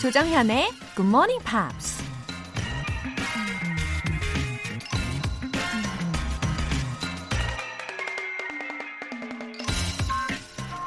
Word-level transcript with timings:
조정현의 0.00 0.70
Good 0.96 1.08
Morning 1.08 1.44
Pops. 1.44 2.02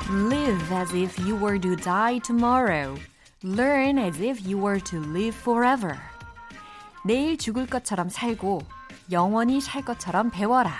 Live 0.09 0.73
as 0.73 0.95
if 0.95 1.19
you 1.19 1.35
were 1.39 1.59
to 1.59 1.75
die 1.75 2.19
tomorrow. 2.25 2.97
Learn 3.43 3.99
as 3.99 4.19
if 4.19 4.43
you 4.49 4.59
were 4.59 4.81
to 4.81 4.97
live 4.97 5.37
forever. 5.37 5.95
내일 7.05 7.37
죽을 7.37 7.67
것처럼 7.67 8.09
살고 8.09 8.63
영원히 9.11 9.61
살 9.61 9.85
것처럼 9.85 10.31
배워라. 10.31 10.73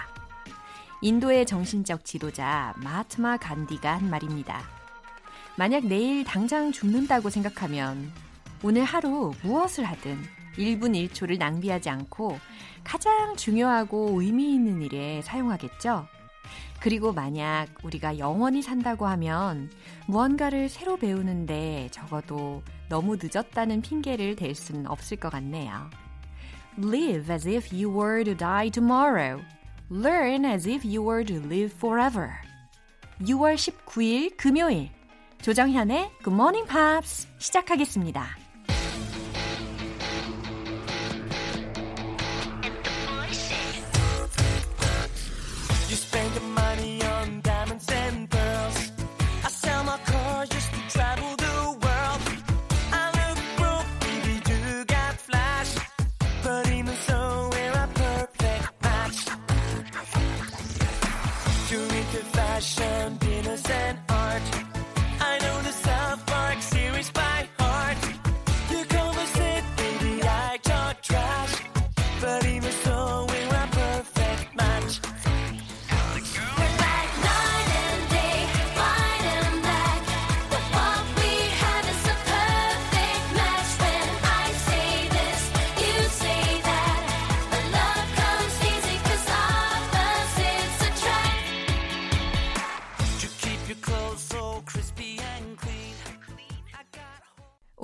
인도의 1.02 1.46
정신적 1.46 2.04
지도자 2.04 2.74
마트마 2.78 3.38
간디가 3.38 3.94
한 3.94 4.10
말입니다. 4.10 4.64
만약 5.56 5.86
내일 5.86 6.24
당장 6.24 6.72
죽는다고 6.72 7.30
생각하면 7.30 8.12
오늘 8.66 8.86
하루 8.86 9.34
무엇을 9.44 9.84
하든 9.84 10.18
1분 10.58 11.10
1초를 11.10 11.38
낭비하지 11.38 11.90
않고 11.90 12.40
가장 12.84 13.36
중요하고 13.36 14.22
의미 14.22 14.54
있는 14.54 14.82
일에 14.82 15.22
사용하겠죠? 15.22 16.08
그리고 16.80 17.12
만약 17.12 17.68
우리가 17.84 18.18
영원히 18.20 18.62
산다고 18.62 19.06
하면 19.08 19.70
무언가를 20.08 20.70
새로 20.70 20.96
배우는데 20.96 21.90
적어도 21.92 22.64
너무 22.88 23.18
늦었다는 23.22 23.82
핑계를 23.82 24.38
댈 24.38 24.56
수는 24.56 24.88
없을 24.88 25.18
것 25.18 25.30
같네요. 25.30 25.90
Live 26.78 27.34
as 27.34 27.48
if 27.48 27.76
you 27.76 27.94
were 27.94 28.24
to 28.24 28.36
die 28.36 28.70
tomorrow. 28.70 29.44
Learn 29.92 30.46
as 30.46 30.68
if 30.68 30.88
you 30.88 31.06
were 31.06 31.26
to 31.26 31.36
live 31.38 31.74
forever. 31.76 32.30
6월 33.22 33.56
19일 33.56 34.38
금요일 34.38 34.90
조정현의 35.42 36.12
Good 36.24 36.34
Morning 36.34 36.68
Pops 36.68 37.28
시작하겠습니다. 37.38 38.43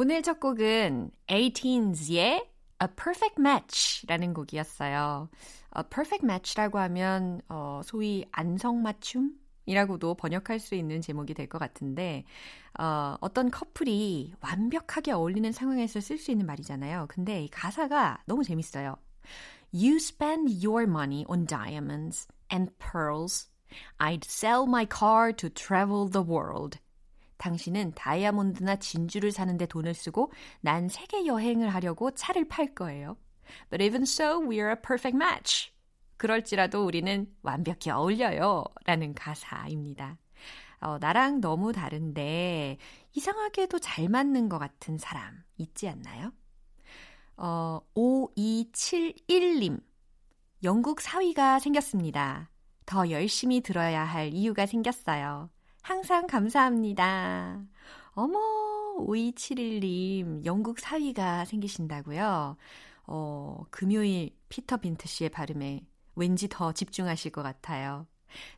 오늘 0.02 0.22
첫 0.22 0.40
곡은 0.40 1.12
18s의 1.28 2.16
A 2.16 2.88
Perfect 2.96 3.36
Match라는 3.38 4.34
곡이었어요. 4.34 5.28
A 5.76 5.84
Perfect 5.90 6.26
Match라고 6.26 6.80
하면 6.80 7.42
어, 7.50 7.82
소위 7.84 8.24
안성맞춤? 8.32 9.34
이라고도 9.66 10.16
번역할 10.16 10.60
수 10.62 10.76
있는 10.76 11.02
제목이 11.02 11.34
될 11.34 11.50
것 11.50 11.58
같은데 11.58 12.24
어, 12.80 13.18
어떤 13.20 13.52
커플이 13.52 14.36
완벽하게 14.40 15.12
어울리는 15.12 15.52
상황에서 15.52 16.00
쓸 16.00 16.18
수 16.18 16.32
있는 16.32 16.46
말이잖아요. 16.46 17.08
근데 17.10 17.44
이 17.44 17.50
가사가 17.50 18.24
너무 18.26 18.46
재밌어요. 18.46 18.96
You 19.74 19.98
spend 19.98 20.66
your 20.66 20.84
money 20.84 21.26
on 21.28 21.46
diamonds 21.46 22.26
and 22.50 22.72
pearls. 22.80 23.50
I'd 24.00 24.24
sell 24.24 24.64
my 24.64 24.86
car 24.86 25.34
to 25.34 25.50
travel 25.50 26.10
the 26.10 26.26
world. 26.26 26.80
당신은 27.40 27.94
다이아몬드나 27.96 28.76
진주를 28.76 29.32
사는데 29.32 29.66
돈을 29.66 29.96
쓰고 29.96 30.32
난 30.62 30.88
세계 30.88 31.26
여행을 31.26 31.74
하려고 31.74 32.12
차를 32.12 32.48
팔 32.48 32.76
거예요. 32.76 33.18
But 33.72 33.84
even 33.84 34.04
so, 34.04 34.40
we're 34.42 34.70
a 34.70 34.76
perfect 34.76 35.16
match. 35.16 35.72
그럴지라도 36.18 36.86
우리는 36.86 37.34
완벽히 37.42 37.90
어울려요. 37.90 38.66
라는 38.86 39.16
가사입니다. 39.16 40.18
어, 40.82 40.98
나랑 41.00 41.42
너무 41.42 41.74
다른데 41.74 42.78
이상하게도 43.14 43.80
잘 43.80 44.10
맞는 44.10 44.50
것 44.50 44.60
같은 44.60 44.98
사람 44.98 45.44
있지 45.58 45.88
않나요? 45.88 46.32
어, 47.38 47.80
5271님. 47.96 49.82
영국 50.64 51.00
사위가 51.00 51.60
생겼습니다. 51.60 52.50
더 52.86 53.10
열심히 53.10 53.62
들어야 53.62 54.04
할 54.04 54.34
이유가 54.34 54.66
생겼어요. 54.66 55.50
항상 55.82 56.28
감사합니다. 56.28 57.62
어머, 58.12 58.38
5271님, 58.98 60.46
영국 60.46 60.80
사위가 60.80 61.46
생기신다고요? 61.46 62.58
어, 63.08 63.64
금요일 63.72 64.36
피터 64.50 64.78
빈트 64.78 65.08
씨의 65.08 65.30
발음에 65.30 65.82
왠지 66.16 66.48
더 66.50 66.72
집중하실 66.74 67.32
것 67.32 67.44
같아요. 67.44 68.06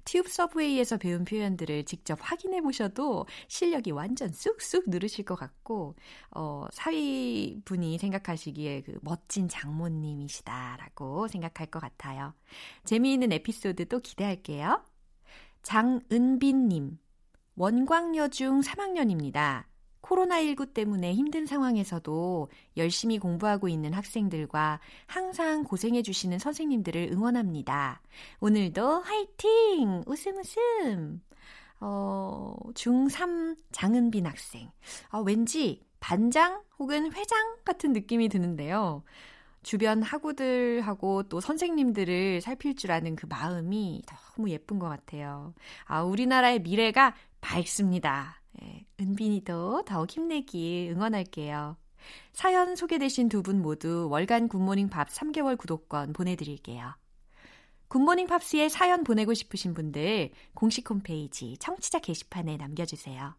튜브 0.03 0.29
서브웨이에서 0.29 0.97
배운 0.97 1.23
표현들을 1.23 1.85
직접 1.85 2.17
확인해 2.21 2.61
보셔도 2.61 3.25
실력이 3.47 3.91
완전 3.91 4.29
쑥쑥 4.31 4.89
늘으실 4.89 5.23
것 5.23 5.35
같고, 5.35 5.95
어, 6.31 6.65
사위분이 6.71 7.97
생각하시기에 7.97 8.81
그 8.81 8.99
멋진 9.01 9.47
장모님이시다라고 9.47 11.29
생각할 11.29 11.67
것 11.67 11.79
같아요. 11.79 12.33
재미있는 12.83 13.31
에피소드 13.31 13.87
또 13.87 13.99
기대할게요. 13.99 14.83
장은빈님, 15.63 16.97
원광여 17.55 18.29
중 18.29 18.61
3학년입니다. 18.61 19.65
코로나19 20.01 20.73
때문에 20.73 21.13
힘든 21.13 21.45
상황에서도 21.45 22.49
열심히 22.77 23.19
공부하고 23.19 23.67
있는 23.67 23.93
학생들과 23.93 24.79
항상 25.05 25.63
고생해주시는 25.63 26.39
선생님들을 26.39 27.09
응원합니다. 27.11 28.01
오늘도 28.39 29.01
화이팅! 29.01 30.03
웃음 30.05 30.37
웃음! 30.37 31.21
어, 31.79 32.55
중3 32.73 33.57
장은빈 33.71 34.25
학생. 34.25 34.71
어, 35.11 35.21
왠지 35.21 35.81
반장 35.99 36.63
혹은 36.79 37.11
회장 37.13 37.57
같은 37.63 37.93
느낌이 37.93 38.29
드는데요. 38.29 39.03
주변 39.63 40.01
학우들하고 40.01 41.23
또 41.23 41.39
선생님들을 41.39 42.41
살필 42.41 42.75
줄 42.75 42.91
아는 42.91 43.15
그 43.15 43.27
마음이 43.27 44.01
너무 44.35 44.49
예쁜 44.49 44.79
것 44.79 44.89
같아요. 44.89 45.53
아, 45.85 46.01
우리나라의 46.01 46.61
미래가 46.61 47.15
밝습니다. 47.41 48.41
예, 48.63 48.85
은빈이도 48.99 49.83
더욱 49.85 50.09
힘내길 50.09 50.91
응원할게요. 50.91 51.77
사연 52.33 52.75
소개되신 52.75 53.29
두 53.29 53.41
분 53.43 53.61
모두 53.61 54.07
월간 54.09 54.47
굿모닝 54.47 54.89
밥 54.89 55.09
3개월 55.09 55.57
구독권 55.57 56.13
보내드릴게요. 56.13 56.95
굿모닝 57.89 58.27
팝스에 58.27 58.69
사연 58.69 59.03
보내고 59.03 59.33
싶으신 59.33 59.73
분들 59.73 60.31
공식 60.53 60.89
홈페이지 60.89 61.57
청취자 61.57 61.99
게시판에 61.99 62.57
남겨주세요. 62.57 63.35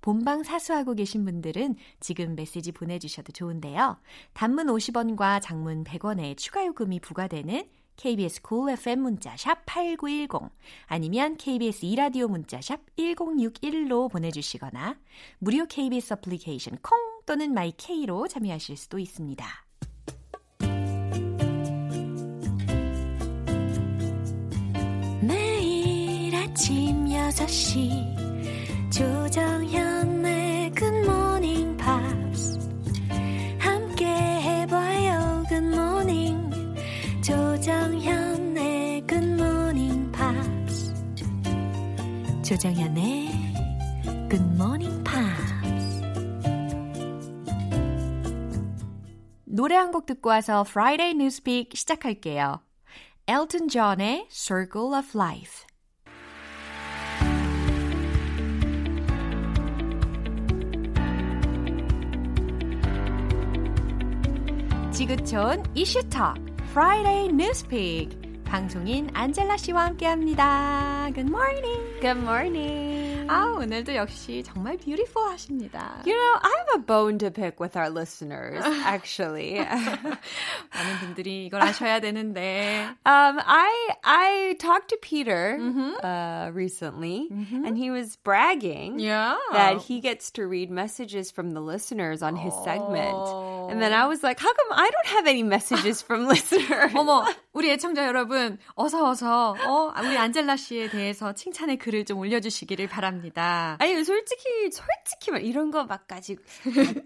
본방 0.00 0.42
사수하고 0.42 0.94
계신 0.94 1.24
분들은 1.24 1.76
지금 2.00 2.34
메시지 2.34 2.72
보내주셔도 2.72 3.32
좋은데요. 3.32 3.98
단문 4.32 4.66
50원과 4.66 5.40
장문 5.42 5.84
100원의 5.84 6.36
추가 6.36 6.66
요금이 6.66 7.00
부과되는 7.00 7.68
KBS 7.96 8.42
콜 8.42 8.58
cool 8.58 8.72
FM 8.78 9.00
문자 9.00 9.36
샵 9.36 9.64
8910 9.66 10.50
아니면 10.86 11.36
KBS 11.36 11.84
이라디오 11.84 12.28
문자 12.28 12.60
샵 12.60 12.80
1061로 12.96 14.10
보내주시거나 14.10 14.96
무료 15.38 15.66
KBS 15.66 16.14
어플리케이션 16.14 16.78
콩 16.82 16.98
또는 17.26 17.54
my 17.54 17.84
K로 17.84 18.28
참여하실 18.28 18.76
수도 18.76 18.98
있습니다. 18.98 19.46
매일 25.22 26.34
아침 26.34 27.06
6시 27.06 28.90
조정현의 28.90 30.41
조정현의 37.62 39.06
굿모닝 39.06 40.10
팝스 40.10 40.92
조정현의 42.42 43.28
굿모닝 44.28 45.04
팝스 45.04 46.02
노래 49.44 49.76
한 49.76 49.92
곡 49.92 50.06
듣고 50.06 50.30
와서 50.30 50.64
Friday 50.66 51.12
Newspeak 51.12 51.76
시작할게요. 51.76 52.62
Elton 53.28 53.68
John의 53.68 54.26
Circle 54.28 54.98
of 54.98 55.16
Life. 55.16 55.64
지구촌 64.92 65.62
이슈톡 65.76 66.51
Friday 66.71 67.29
Newspeak 67.29 68.27
방송인 68.47 69.09
안젤라 69.13 69.57
씨와 69.57 69.87
함께합니다. 69.87 71.11
Good 71.13 71.29
morning. 71.29 71.99
Good 71.99 72.19
morning. 72.19 73.27
아, 73.29 73.57
오늘도 73.59 73.93
역시 73.93 74.41
정말 74.41 74.77
beautiful 74.77 75.27
하십니다. 75.29 76.01
You 76.05 76.15
know, 76.15 76.39
I 76.41 76.53
have 76.55 76.79
a 76.79 76.79
bone 76.79 77.17
to 77.19 77.29
pick 77.29 77.59
with 77.59 77.75
our 77.75 77.89
listeners, 77.89 78.63
actually. 78.85 79.57
많은 79.59 80.99
분들이 81.01 81.47
이걸 81.47 81.61
아셔야 81.61 81.99
되는데. 81.99 82.87
Um, 83.05 83.37
I 83.43 83.89
I 84.05 84.55
talked 84.59 84.89
to 84.89 84.97
Peter 85.01 85.57
mm-hmm. 85.59 85.95
uh, 86.01 86.51
recently, 86.53 87.27
mm-hmm. 87.29 87.65
and 87.65 87.77
he 87.77 87.91
was 87.91 88.15
bragging 88.23 88.99
yeah. 88.99 89.35
that 89.51 89.81
he 89.81 89.99
gets 89.99 90.31
to 90.31 90.47
read 90.47 90.71
messages 90.71 91.31
from 91.31 91.51
the 91.51 91.59
listeners 91.59 92.23
on 92.23 92.37
his 92.37 92.53
oh. 92.55 92.63
segment. 92.63 93.50
And 93.70 93.80
then 93.80 93.92
I 93.92 94.04
oh. 94.04 94.08
was 94.08 94.22
like, 94.22 94.38
how 94.38 94.52
come 94.52 94.66
I 94.72 94.90
don't 94.90 95.06
have 95.16 95.26
any 95.26 95.42
messages 95.42 96.02
from 96.02 96.26
listeners? 96.28 96.92
어머, 96.92 97.26
우리 97.52 97.70
애청자 97.70 98.06
여러분, 98.06 98.58
어서 98.74 99.10
어서 99.10 99.50
어, 99.66 99.92
우리 100.02 100.16
안젤라 100.16 100.56
씨에 100.56 100.88
대해서 100.88 101.34
칭찬의 101.34 101.76
글을 101.76 102.06
좀 102.06 102.18
올려주시기를 102.18 102.88
바랍니다. 102.88 103.76
아니 103.78 104.02
솔직히 104.04 104.70
솔직히 104.72 105.30
말 105.32 105.44
이런 105.44 105.70
거 105.70 105.84
막까지 105.84 106.38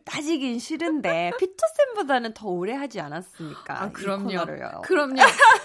따지긴 0.05 0.61
싫은데 0.61 1.33
피터 1.39 1.67
쌤보다는 1.95 2.33
더 2.35 2.49
오래 2.49 2.75
하지 2.75 3.01
않았습니까? 3.01 3.83
아, 3.83 3.91
그럼요. 3.91 4.83
그럼요. 4.83 5.21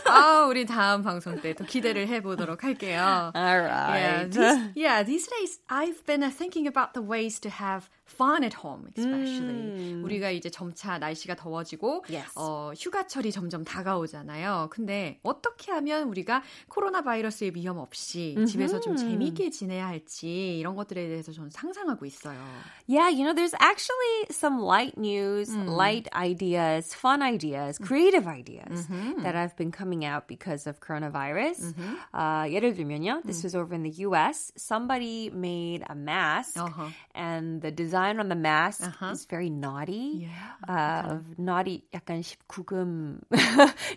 아, 0.08 0.46
우리 0.50 0.66
다음 0.66 1.04
방송 1.04 1.40
때 1.40 1.52
또 1.54 1.66
기대를 1.66 2.08
해보도록 2.08 2.64
할게요. 2.64 3.32
Alright. 3.36 3.92
Yeah, 3.92 4.30
these, 4.30 4.72
yeah, 4.76 5.04
these 5.06 5.28
days 5.28 5.60
I've 5.68 6.04
been 6.06 6.22
thinking 6.32 6.66
about 6.66 6.94
the 6.94 7.06
ways 7.06 7.40
to 7.42 7.52
have 7.52 7.90
fun 8.08 8.44
at 8.44 8.56
home, 8.56 8.88
especially. 8.98 9.94
음. 9.94 10.02
우리가 10.06 10.32
이제 10.32 10.50
점차 10.50 10.98
날씨가 10.98 11.36
더워지고 11.36 12.06
yes. 12.10 12.32
어, 12.36 12.72
휴가철이 12.78 13.32
점점 13.32 13.64
다가오잖아요. 13.66 14.70
근데 14.72 15.20
어떻게 15.22 15.72
하면 15.74 16.08
우리가 16.08 16.42
코로나 16.70 17.02
바이러스의 17.02 17.52
위험 17.54 17.78
없이 17.78 18.36
음흠. 18.38 18.46
집에서 18.46 18.80
좀 18.80 18.96
재미있게 18.96 19.50
지내야 19.50 19.86
할지 19.86 20.58
이런 20.58 20.76
것들에 20.76 21.08
대해서 21.10 21.34
저는 21.34 21.50
상상하고 21.52 22.06
있어요. 22.06 22.40
Yeah, 22.88 23.10
you 23.10 23.24
know, 23.26 23.34
there's 23.34 23.54
actually 23.60 24.32
some 24.32 24.64
light 24.64 24.98
news, 24.98 25.52
음. 25.52 25.68
light 25.68 26.08
ideas, 26.16 26.96
fun 26.96 27.22
ideas, 27.22 27.78
creative 27.78 28.28
ideas 28.28 28.88
음흠. 28.88 29.24
that 29.24 29.36
have 29.36 29.56
been 29.58 29.72
coming 29.72 30.06
out 30.06 30.28
because 30.28 30.66
of 30.66 30.80
coronavirus. 30.80 31.76
Uh, 32.14 32.48
예를 32.48 32.74
들면요, 32.74 33.22
this 33.26 33.44
was 33.44 33.54
over 33.54 33.76
in 33.76 33.84
the 33.84 34.08
US. 34.08 34.54
Somebody 34.56 35.30
made 35.30 35.84
a 35.90 35.96
mask 35.96 36.56
uh-huh. 36.56 36.88
and 37.14 37.62
the 37.62 37.72
design 37.72 38.20
on 38.20 38.30
the 38.30 38.40
mask 38.40 38.88
uh-huh. 38.88 39.12
is 39.12 39.26
very 39.26 39.50
naughty. 39.50 40.30
Yeah. 40.32 40.56
Uh, 40.64 41.12
of 41.12 41.38
naughty 41.38 41.84
약간 41.94 42.22
19금 42.22 43.20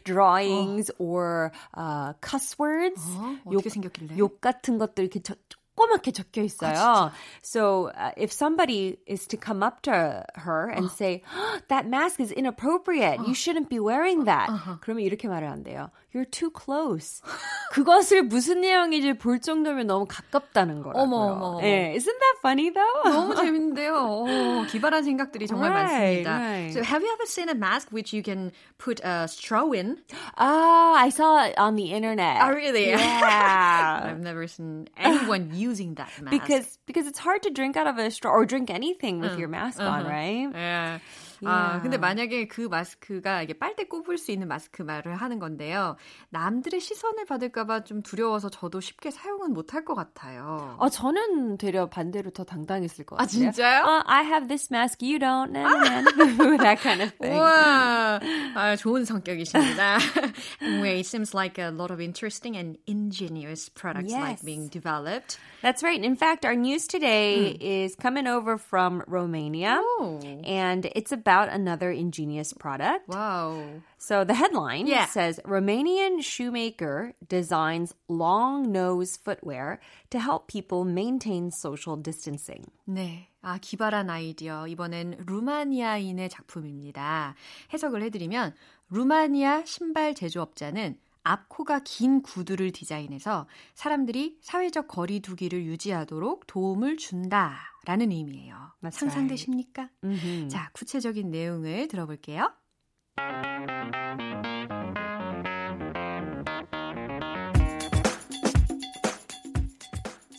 drawings 0.05 0.64
어. 0.64 0.96
or 1.00 1.52
uh, 1.76 2.14
cuss 2.22 2.56
words. 2.60 3.02
어, 3.18 3.38
어떻게 3.46 3.54
욕, 3.54 3.72
생겼길래? 3.72 4.18
욕 4.18 4.42
같은 4.42 4.78
것들 4.78 5.06
이렇게 5.06 5.22
저, 5.22 5.36
조그맣게 5.80 6.12
적혀 6.12 6.44
있어요. 6.44 6.76
아, 6.76 7.12
so 7.42 7.88
uh, 7.96 8.12
if 8.18 8.32
somebody 8.32 8.98
is 9.08 9.28
to 9.28 9.38
come 9.38 9.64
up 9.64 9.82
to 9.84 9.92
her 10.36 10.70
and 10.70 10.86
uh. 10.86 10.90
say 10.90 11.24
oh, 11.34 11.60
that 11.70 11.88
mask 11.88 12.20
is 12.20 12.32
inappropriate, 12.32 13.20
uh. 13.20 13.24
you 13.24 13.34
shouldn't 13.34 13.70
be 13.70 13.80
wearing 13.80 14.26
that. 14.26 14.50
Uh-huh. 14.50 14.78
그러면 14.82 15.04
이렇게 15.04 15.28
말을 15.28 15.50
한대요. 15.50 15.90
You're 16.14 16.26
too 16.26 16.50
close. 16.50 17.22
그것을 17.72 18.24
무슨 18.24 18.62
내용인지 18.62 19.14
볼 19.14 19.40
정도면 19.40 19.86
너무 19.86 20.08
가깝다는 20.08 20.82
거라고요. 20.82 21.04
어머 21.04 21.18
어머. 21.34 21.62
네, 21.62 21.94
isn't 21.96 22.06
that 22.20 22.38
funny 22.40 22.72
though? 22.72 23.04
너무 23.06 23.36
재밌는데요. 23.36 23.94
오, 23.94 24.66
기발한 24.66 25.04
생각들이 25.04 25.46
정말 25.46 25.70
right, 25.72 26.26
많습니다. 26.26 26.32
Right. 26.32 26.74
So 26.74 26.82
have 26.82 27.04
you 27.04 27.12
ever 27.14 27.26
seen 27.28 27.50
a 27.50 27.54
mask 27.54 27.90
which 27.92 28.12
you 28.12 28.24
can 28.24 28.52
put 28.80 29.00
a 29.04 29.28
straw 29.28 29.70
in? 29.72 29.98
Ah, 30.36 30.96
I 30.98 31.10
saw 31.10 31.46
it 31.46 31.58
on 31.60 31.76
the 31.76 31.94
internet. 31.94 32.42
Oh 32.42 32.50
really? 32.50 32.90
Yeah. 32.90 34.02
I've 34.04 34.20
never 34.20 34.48
seen 34.48 34.90
anyone 34.98 35.52
using 35.54 35.94
that 35.96 36.10
mask. 36.22 36.32
Because 36.32 36.80
because 36.88 37.06
it's 37.06 37.20
hard 37.20 37.44
to 37.44 37.52
drink 37.52 37.78
out 37.78 37.86
of 37.86 38.00
a 38.00 38.10
straw 38.10 38.32
or 38.32 38.46
drink 38.48 38.72
anything 38.72 39.20
with 39.20 39.34
응. 39.34 39.40
your 39.40 39.48
mask 39.48 39.80
uh-huh. 39.80 39.90
on, 39.90 40.06
right? 40.06 40.50
Yeah. 40.54 41.00
아, 41.47 41.81
근데 41.81 41.97
만약에 41.97 42.49
그 42.49 42.63
마스크가 42.63 43.43
이게 43.43 43.53
빨대 43.53 43.85
꼽을 43.85 44.19
수 44.19 44.33
있는 44.33 44.49
마스크 44.49 44.83
말을 44.83 45.17
하는 45.17 45.39
건데요. 45.39 45.97
남들의 46.31 46.81
시선을 46.81 47.27
받을까봐 47.27 47.85
좀 47.85 48.03
두려워서 48.03 48.49
저도 48.49 48.81
쉽게 48.81 49.11
사용은 49.11 49.53
못할 49.53 49.85
것 49.85 49.95
같아요. 49.95 50.77
어, 50.79 50.89
저는 50.89 51.59
되려 51.59 51.89
반대로 51.89 52.31
더 52.31 52.45
당당했을 52.45 53.05
것 53.05 53.17
같아요. 53.17 53.25
아, 53.25 53.29
진짜요? 53.29 53.83
Uh, 53.85 54.03
I 54.07 54.25
have 54.25 54.49
this 54.49 54.69
mask, 54.71 55.03
you 55.03 55.19
don't. 55.19 55.53
that 55.53 56.81
kind 56.81 57.03
of 57.03 57.13
thing. 57.19 57.35
우와, 57.35 58.21
아, 58.55 58.77
좋은 58.77 59.05
성격이십니다. 59.05 59.99
anyway, 60.63 61.01
it 61.01 61.07
seems 61.07 61.35
like 61.35 61.59
a 61.59 61.71
lot 61.71 61.91
of 61.91 62.01
interesting 62.01 62.57
and 62.57 62.79
ingenious 62.87 63.69
products 63.69 64.13
yes. 64.13 64.21
like 64.21 64.45
being 64.45 64.69
developed. 64.69 65.39
That's 65.63 65.83
right. 65.83 66.03
In 66.03 66.17
fact, 66.17 66.45
our 66.45 66.55
news 66.55 66.87
today 66.87 67.57
mm. 67.57 67.63
is 67.63 67.97
coming 67.97 68.27
over 68.27 68.59
from 68.59 69.03
Romania. 69.07 69.81
Oh. 69.81 70.21
And 70.45 70.87
it's 70.95 71.11
about 71.11 71.34
another 71.50 71.92
ingenious 71.92 72.54
product. 72.54 73.08
Wow. 73.08 73.82
So 73.98 74.24
the 74.24 74.34
headline 74.34 74.88
yeah. 74.88 75.06
says 75.06 75.40
Romanian 75.46 76.22
shoemaker 76.22 77.14
designs 77.28 77.94
long 78.08 78.72
nose 78.72 79.18
footwear 79.18 79.80
to 80.10 80.20
help 80.20 80.48
people 80.48 80.86
maintain 80.86 81.52
social 81.52 81.96
distancing. 81.96 82.66
네. 82.88 83.28
아, 83.42 83.58
기발한 83.58 84.10
아이디어. 84.10 84.68
이번엔 84.68 85.24
루마니아인의 85.26 86.30
작품입니다. 86.30 87.36
해석을 87.74 88.04
해드리면, 88.04 88.54
루마니아 88.90 89.64
신발 89.66 90.14
제조업자는 90.14 90.98
앞코가 91.25 91.81
긴 91.85 92.23
구두를 92.23 92.71
디자인해서 92.71 93.49
사람들이 93.75 94.39
사회적 94.43 94.89
거리 94.89 95.21
두기를 95.21 95.65
유지하도록 95.65 96.47
도움을 96.47 96.97
준다라는 96.99 98.13
의미예요. 98.13 98.55
That's 98.83 98.93
상상되십니까? 98.93 99.89
Right. 100.03 100.27
Mm-hmm. 100.27 100.49
자, 100.51 100.71
구체적인 100.73 101.31
내용을 101.31 101.89
들어볼게요. 101.89 102.53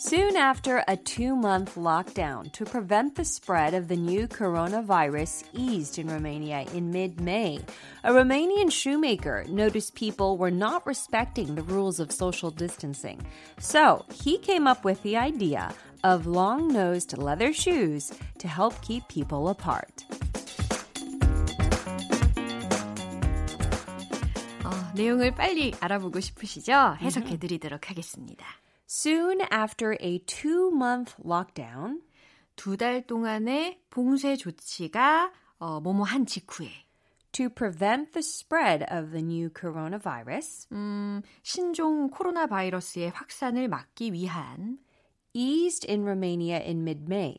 Soon 0.04 0.34
after 0.34 0.82
a 0.88 0.96
two 0.96 1.36
month 1.36 1.74
lockdown 1.74 2.50
to 2.52 2.64
prevent 2.64 3.16
the 3.16 3.24
spread 3.24 3.74
of 3.74 3.88
the 3.88 3.96
new 3.96 4.26
coronavirus 4.26 5.44
eased 5.52 5.98
in 5.98 6.08
Romania 6.08 6.64
in 6.72 6.90
mid 6.90 7.20
May, 7.20 7.58
a 8.02 8.10
Romanian 8.10 8.72
shoemaker 8.72 9.44
noticed 9.48 9.94
people 9.94 10.38
were 10.38 10.50
not 10.50 10.86
respecting 10.86 11.54
the 11.54 11.62
rules 11.62 12.00
of 12.00 12.10
social 12.12 12.50
distancing. 12.50 13.20
So 13.58 14.06
he 14.10 14.38
came 14.38 14.66
up 14.66 14.86
with 14.86 15.02
the 15.02 15.18
idea 15.18 15.74
of 16.02 16.26
long 16.26 16.72
nosed 16.72 17.18
leather 17.18 17.52
shoes 17.52 18.10
to 18.38 18.48
help 18.48 18.80
keep 18.80 19.06
people 19.08 19.48
apart. 19.48 20.06
어, 24.64 24.70
내용을 24.94 25.34
빨리 25.34 25.74
알아보고 25.78 26.20
싶으시죠? 26.20 26.96
해석해 27.00 27.38
드리도록 27.38 27.90
하겠습니다. 27.90 28.46
Soon 28.86 29.40
after 29.50 29.96
a 30.00 30.18
two-month 30.26 31.14
lockdown, 31.24 32.02
두 32.56 32.76
달 32.76 33.06
동안의 33.06 33.80
봉쇄 33.90 34.36
조치가 34.36 35.32
어, 35.58 35.80
뭐뭐 35.80 36.02
한 36.04 36.26
직후에 36.26 36.68
to 37.32 37.48
prevent 37.48 38.12
the 38.12 38.22
spread 38.22 38.84
of 38.90 39.12
the 39.12 39.22
new 39.22 39.50
coronavirus, 39.50 40.66
음, 40.72 41.22
신종 41.42 42.10
코로나 42.10 42.46
바이러스의 42.46 43.10
확산을 43.10 43.68
막기 43.68 44.12
위한 44.12 44.78
eased 45.32 45.88
in 45.88 46.02
Romania 46.02 46.58
in 46.58 46.82
mid-May. 46.82 47.38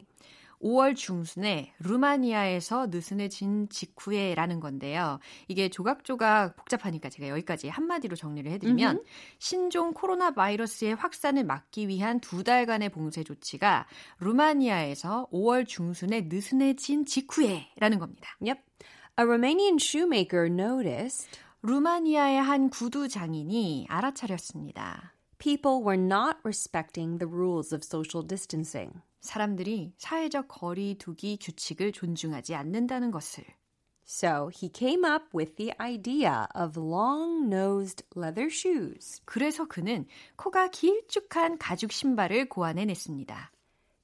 5월 0.66 0.96
중순에 0.96 1.72
루마니아에서 1.78 2.88
느슨해진 2.88 3.68
직후에라는 3.68 4.58
건데요. 4.58 5.20
이게 5.46 5.68
조각조각 5.68 6.56
복잡하니까 6.56 7.08
제가 7.08 7.28
여기까지 7.28 7.68
한마디로 7.68 8.16
정리를 8.16 8.50
해드리면 8.50 8.96
mm-hmm. 8.96 9.38
신종 9.38 9.94
코로나 9.94 10.32
바이러스의 10.32 10.96
확산을 10.96 11.44
막기 11.44 11.86
위한 11.86 12.18
두 12.20 12.42
달간의 12.42 12.88
봉쇄 12.88 13.22
조치가 13.22 13.86
루마니아에서 14.18 15.28
5월 15.32 15.68
중순에 15.68 16.22
느슨해진 16.22 17.06
직후에라는 17.06 17.98
겁니다. 18.00 18.36
Yep. 18.40 18.60
A 19.18 19.24
Romanian 19.24 19.78
shoemaker 19.80 20.46
noticed 20.46 21.30
루마니아의 21.62 22.42
한 22.42 22.70
구두 22.70 23.08
장인이 23.08 23.86
알아차렸습니다. 23.88 25.14
People 25.38 25.84
were 25.84 26.00
not 26.00 26.38
respecting 26.44 27.18
the 27.18 27.30
rules 27.30 27.72
of 27.72 27.84
social 27.84 28.26
distancing. 28.26 29.02
사람들이 29.26 29.92
사회적 29.98 30.48
거리 30.48 30.96
두기 30.96 31.36
규칙을 31.38 31.92
존중하지 31.92 32.54
않는다는 32.54 33.10
것을. 33.10 33.44
So 34.08 34.48
he 34.54 34.70
came 34.72 35.04
up 35.04 35.24
with 35.34 35.56
the 35.56 35.72
idea 35.80 36.46
of 36.54 36.78
long-nosed 36.78 38.04
leather 38.16 38.48
shoes. 38.48 39.20
그래서 39.24 39.66
그는 39.66 40.06
코가 40.36 40.68
길쭉한 40.68 41.58
가죽 41.58 41.90
신발을 41.90 42.48
고안해냈습니다. 42.48 43.50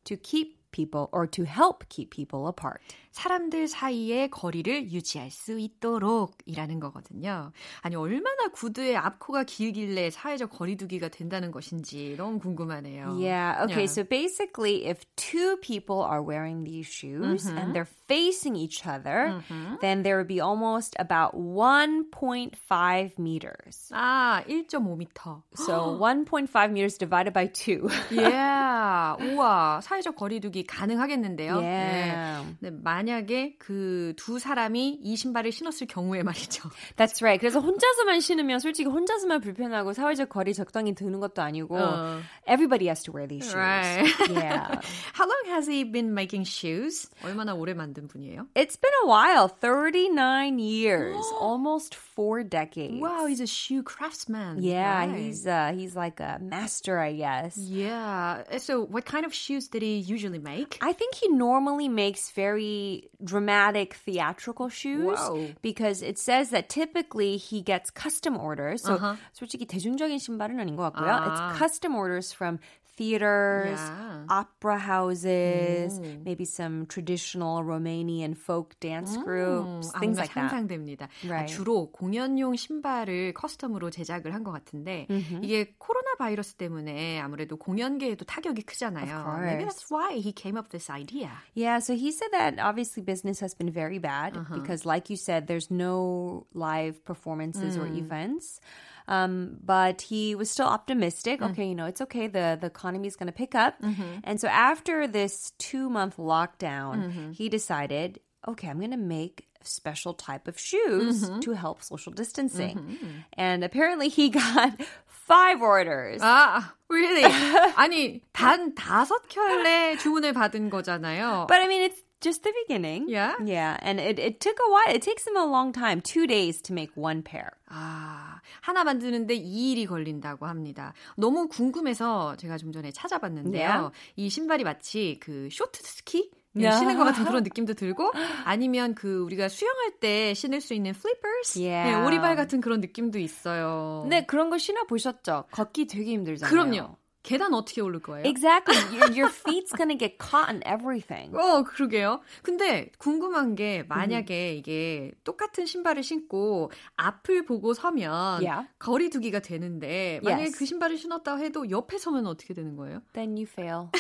To 0.05 0.17
keep 0.21 0.59
people 0.73 1.07
or 1.13 1.31
to 1.31 1.45
help 1.45 1.87
keep 1.89 2.11
people 2.11 2.49
apart. 2.49 2.83
사람들 3.13 3.69
사이의 3.69 4.31
거리를 4.31 4.91
유지할 4.91 5.31
수 5.31 5.59
있도록 5.59 6.39
이라는 6.47 6.81
거거든요. 6.81 7.53
아니, 7.83 7.95
얼마나 7.95 8.49
구두의 8.53 8.97
앞코가 8.97 9.45
길길래 9.45 10.11
사회적 10.11 10.51
거리두기가 10.51 11.09
된다는 11.09 11.51
것인지 11.51 12.17
너무 12.17 12.39
궁금하네요. 12.39 13.19
Yeah, 13.21 13.65
okay, 13.65 13.85
yeah. 13.85 13.87
so 13.87 14.03
basically, 14.03 14.87
if 14.87 15.05
two 15.17 15.59
people 15.63 16.03
are 16.03 16.23
wearing 16.23 16.65
these 16.65 16.87
shoes 16.87 17.45
mm-hmm. 17.45 17.59
and 17.59 17.75
they're 17.75 17.93
facing 18.09 18.57
each 18.57 18.87
other, 18.87 19.41
mm-hmm. 19.41 19.77
then 19.81 20.03
there 20.03 20.17
would 20.17 20.29
be 20.29 20.41
almost 20.41 20.97
about 20.99 21.37
1.5 21.37 23.19
meters. 23.19 23.91
아, 23.93 24.43
1.5m. 24.49 25.43
So 25.55 25.99
1.5 26.01 26.73
meters 26.73 26.97
divided 26.97 27.33
by 27.33 27.47
2. 27.47 27.89
yeah. 28.11 29.17
우와, 29.21 29.81
사회적 29.83 30.17
거리두기 30.17 30.65
가능하겠는데요. 30.65 31.61
Yeah. 31.61 32.45
네. 32.61 32.71
네, 32.71 32.71
만약에 33.03 33.57
그 33.59 34.15
두 34.17 34.39
사람이 34.39 34.99
이 35.03 35.17
신발을 35.17 35.51
신었을 35.53 35.87
경우에 35.87 36.23
말이죠. 36.23 36.71
That's 36.97 37.23
right. 37.23 37.41
그래서 37.41 37.61
혼자서만 37.61 38.21
신으면 38.21 38.61
솔직히 38.61 38.89
혼자서만 38.89 39.41
불편하고 39.41 39.93
사회적 39.93 40.29
거리 40.29 40.55
적당히 40.55 40.95
드는 40.95 41.19
것도 41.21 41.43
아니고 41.43 41.77
uh, 41.77 42.23
everybody 42.47 42.87
has 42.87 43.03
to 43.03 43.13
wear 43.13 43.27
these 43.27 43.45
shoes. 43.45 43.57
Right. 43.57 44.07
Yeah. 44.31 44.81
How 45.15 45.27
long 45.27 45.43
has 45.49 45.67
he 45.67 45.85
been 45.85 46.15
making 46.15 46.45
shoes? 46.45 47.11
얼마나 47.25 47.55
오래 47.55 47.75
만든 47.75 48.07
분이에요? 48.09 48.47
It's 48.55 48.77
been 48.77 48.93
a 49.05 49.09
while. 49.09 49.49
39 49.49 50.59
years. 50.59 51.17
almost 51.41 51.95
four 51.95 52.43
decades. 52.45 53.01
Wow, 53.01 53.27
he's 53.27 53.41
a 53.41 53.47
shoe 53.47 53.83
craftsman. 53.83 54.63
Yeah, 54.63 55.07
right. 55.07 55.19
he's 55.19 55.47
uh, 55.47 55.73
he's 55.75 55.97
like 55.97 56.21
a 56.21 56.39
master, 56.41 56.99
I 56.99 57.13
guess. 57.15 57.57
Yeah. 57.57 58.45
So 58.59 58.85
what 58.85 59.05
kind 59.05 59.25
of 59.25 59.35
shoes 59.35 59.69
did 59.69 59.83
he 59.83 59.97
usually 59.99 60.39
make? 60.39 60.79
I 60.81 60.93
think 60.93 61.15
he 61.15 61.29
normally 61.29 61.89
makes 61.89 62.31
very 62.31 62.92
dramatic 63.24 63.96
theatrical 63.96 64.70
shoes 64.70 65.20
Whoa. 65.20 65.54
because 65.62 66.02
it 66.02 66.18
says 66.18 66.50
that 66.52 66.70
typically 66.70 67.38
he 67.38 67.62
gets 67.62 67.90
custom 67.90 68.38
orders. 68.38 68.84
So 68.84 68.96
uh-huh. 68.96 69.16
솔직히 69.34 69.66
대중적인 69.68 70.20
신발은 70.20 70.60
아닌 70.60 70.76
것 70.76 70.94
같고요. 70.94 71.12
아. 71.12 71.28
It's 71.28 71.60
custom 71.60 71.96
orders 71.96 72.32
from 72.32 72.60
theaters, 72.98 73.78
yeah. 73.78 74.26
opera 74.28 74.80
houses, 74.80 76.00
mm. 76.00 76.26
maybe 76.26 76.46
some 76.46 76.88
traditional 76.88 77.62
Romanian 77.64 78.36
folk 78.36 78.74
dance 78.80 79.16
groups, 79.18 79.94
음, 79.94 80.00
things 80.00 80.18
like 80.18 80.34
that. 80.34 80.50
상상됩니다. 80.50 81.08
Right. 81.24 81.44
아, 81.44 81.46
주로 81.46 81.92
공연용 81.92 82.56
신발을 82.56 83.34
커스텀으로 83.34 83.92
제작을 83.92 84.34
한 84.34 84.44
것 84.44 84.52
같은데 84.52 85.06
mm-hmm. 85.12 85.44
이게 85.44 85.76
코로나 85.78 86.16
바이러스 86.18 86.56
때문에 86.56 87.20
아무래도 87.20 87.58
공연계에도 87.58 88.26
타격이 88.26 88.64
크잖아요. 88.64 89.42
Maybe 89.46 89.66
that's 89.66 89.92
why 89.92 90.18
he 90.18 90.32
came 90.32 90.58
up 90.58 90.66
with 90.66 90.72
this 90.72 90.90
idea. 90.90 91.30
Yeah, 91.54 91.78
so 91.78 91.94
he 91.94 92.12
said 92.12 92.32
that 92.32 92.58
obviously 92.58 93.04
business 93.04 93.40
has 93.42 93.54
been 93.54 93.70
very 93.70 94.00
bad 94.00 94.36
uh-huh. 94.36 94.56
because, 94.56 94.86
like 94.88 95.12
you 95.12 95.18
said, 95.18 95.46
there's 95.46 95.70
no 95.70 96.48
live 96.56 97.06
performances 97.06 97.78
mm. 97.78 97.82
or 97.84 97.86
events. 97.94 98.60
Um, 99.08 99.58
but 99.64 100.02
he 100.02 100.36
was 100.36 100.52
still 100.52 100.68
optimistic. 100.68 101.40
Mm. 101.40 101.52
Okay, 101.52 101.66
you 101.68 101.76
know, 101.76 101.86
it's 101.86 102.02
okay. 102.02 102.28
The 102.28 102.58
the 102.60 102.68
economy 102.68 103.08
is 103.08 103.16
going 103.16 103.28
to 103.28 103.36
pick 103.36 103.56
up. 103.56 103.82
Mm-hmm. 103.82 104.20
And 104.24 104.40
so 104.40 104.48
after 104.48 105.08
this 105.08 105.54
two 105.58 105.90
month 105.90 106.18
lockdown, 106.18 107.08
mm-hmm. 107.08 107.32
he 107.32 107.48
decided, 107.48 108.20
okay, 108.48 108.68
I'm 108.68 108.80
going 108.80 108.92
to 108.92 108.98
make 108.98 109.48
a 109.62 109.66
special 109.66 110.14
type 110.14 110.48
of 110.48 110.60
shoes 110.60 111.24
mm-hmm. 111.24 111.40
to 111.40 111.52
help 111.54 111.84
social 111.84 112.12
distancing. 112.12 112.78
Mm-hmm. 112.78 113.08
And 113.40 113.64
apparently 113.64 114.10
he 114.10 114.30
got 114.30 114.76
five 115.08 115.62
orders. 115.62 116.20
Ah, 116.22 116.74
really? 116.90 117.24
아니, 117.76 118.22
단 118.34 118.76
다섯 118.76 119.24
켤레 119.30 119.98
주문을 119.98 120.34
받은 120.34 120.70
거잖아요. 120.70 121.48
But 121.48 121.62
I 121.62 121.68
mean, 121.68 121.84
it's 121.84 122.02
just 122.23 122.43
the 122.43 122.53
beginning. 122.65 123.09
Yeah? 123.09 123.35
Yeah. 123.45 123.77
And 123.83 124.01
it, 124.01 124.19
it 124.19 124.41
took 124.41 124.57
a 124.59 124.71
while. 124.71 124.95
It 124.95 125.03
takes 125.03 125.27
him 125.27 125.37
a 125.37 125.45
long 125.45 125.73
time, 125.73 126.01
two 126.01 126.27
days 126.27 126.63
to 126.63 126.73
make 126.73 126.91
one 126.95 127.23
pair. 127.23 127.51
아, 127.69 128.41
하나 128.61 128.85
만드는데 128.85 129.37
2일이 129.39 129.87
걸린다고 129.87 130.47
합니다. 130.47 130.95
너무 131.17 131.49
궁금해서 131.49 132.37
제가 132.37 132.57
좀 132.59 132.73
전에 132.73 132.93
찾아봤는데요. 132.93 133.69
Yeah. 133.69 133.91
이 134.17 134.29
신발이 134.29 134.65
마치 134.65 135.19
그 135.21 135.49
쇼트 135.51 135.83
스키? 135.83 136.31
yeah. 136.55 136.79
신는 136.79 136.97
것 136.97 137.05
같은 137.05 137.25
그런 137.25 137.43
느낌도 137.45 137.75
들고 137.75 138.13
아니면 138.45 138.95
그 138.95 139.21
우리가 139.21 139.49
수영할 139.49 139.99
때 140.01 140.35
신을 140.35 140.61
수 140.61 140.75
있는 140.75 140.91
flippers 140.91 141.59
yeah. 141.59 141.97
네, 141.97 142.07
오리발 142.07 142.37
같은 142.37 142.61
그런 142.61 142.81
느낌도 142.81 143.19
있어요. 143.19 144.07
네 144.09 144.27
그런 144.27 144.51
거 144.51 144.59
신어 144.59 144.85
보셨죠? 144.85 145.45
걷기 145.51 145.87
되게 145.87 146.13
힘들잖아요. 146.13 146.51
그럼요. 146.51 146.97
계단 147.23 147.55
어떻게 147.55 147.81
오를 147.81 148.01
거예요? 148.01 148.27
Exactly. 148.27 148.77
Your, 148.97 149.11
your 149.13 149.31
feet's 149.31 149.73
gonna 149.77 149.97
get 149.97 150.19
caught 150.19 150.51
in 150.51 150.63
everything. 150.67 151.35
어, 151.37 151.63
그러게요. 151.63 152.21
근데 152.43 152.91
궁금한 152.99 153.55
게 153.55 153.85
만약에 153.89 154.55
이게 154.55 155.13
똑같은 155.25 155.67
신발을 155.67 156.03
신고 156.03 156.71
앞을 156.97 157.45
보고 157.45 157.75
서면 157.75 158.43
yeah. 158.43 158.67
거리 158.79 159.09
두기가 159.11 159.39
되는데 159.41 160.21
만약에 160.25 160.43
yes. 160.43 160.59
그 160.59 160.67
신발을 160.67 160.97
신었다 160.97 161.37
해도 161.37 161.71
옆에 161.71 161.99
서면 161.99 162.27
어떻게 162.27 162.55
되는 162.55 162.77
거예요? 162.77 163.03
Then 163.13 163.37
you 163.37 163.47
fail. 163.47 163.91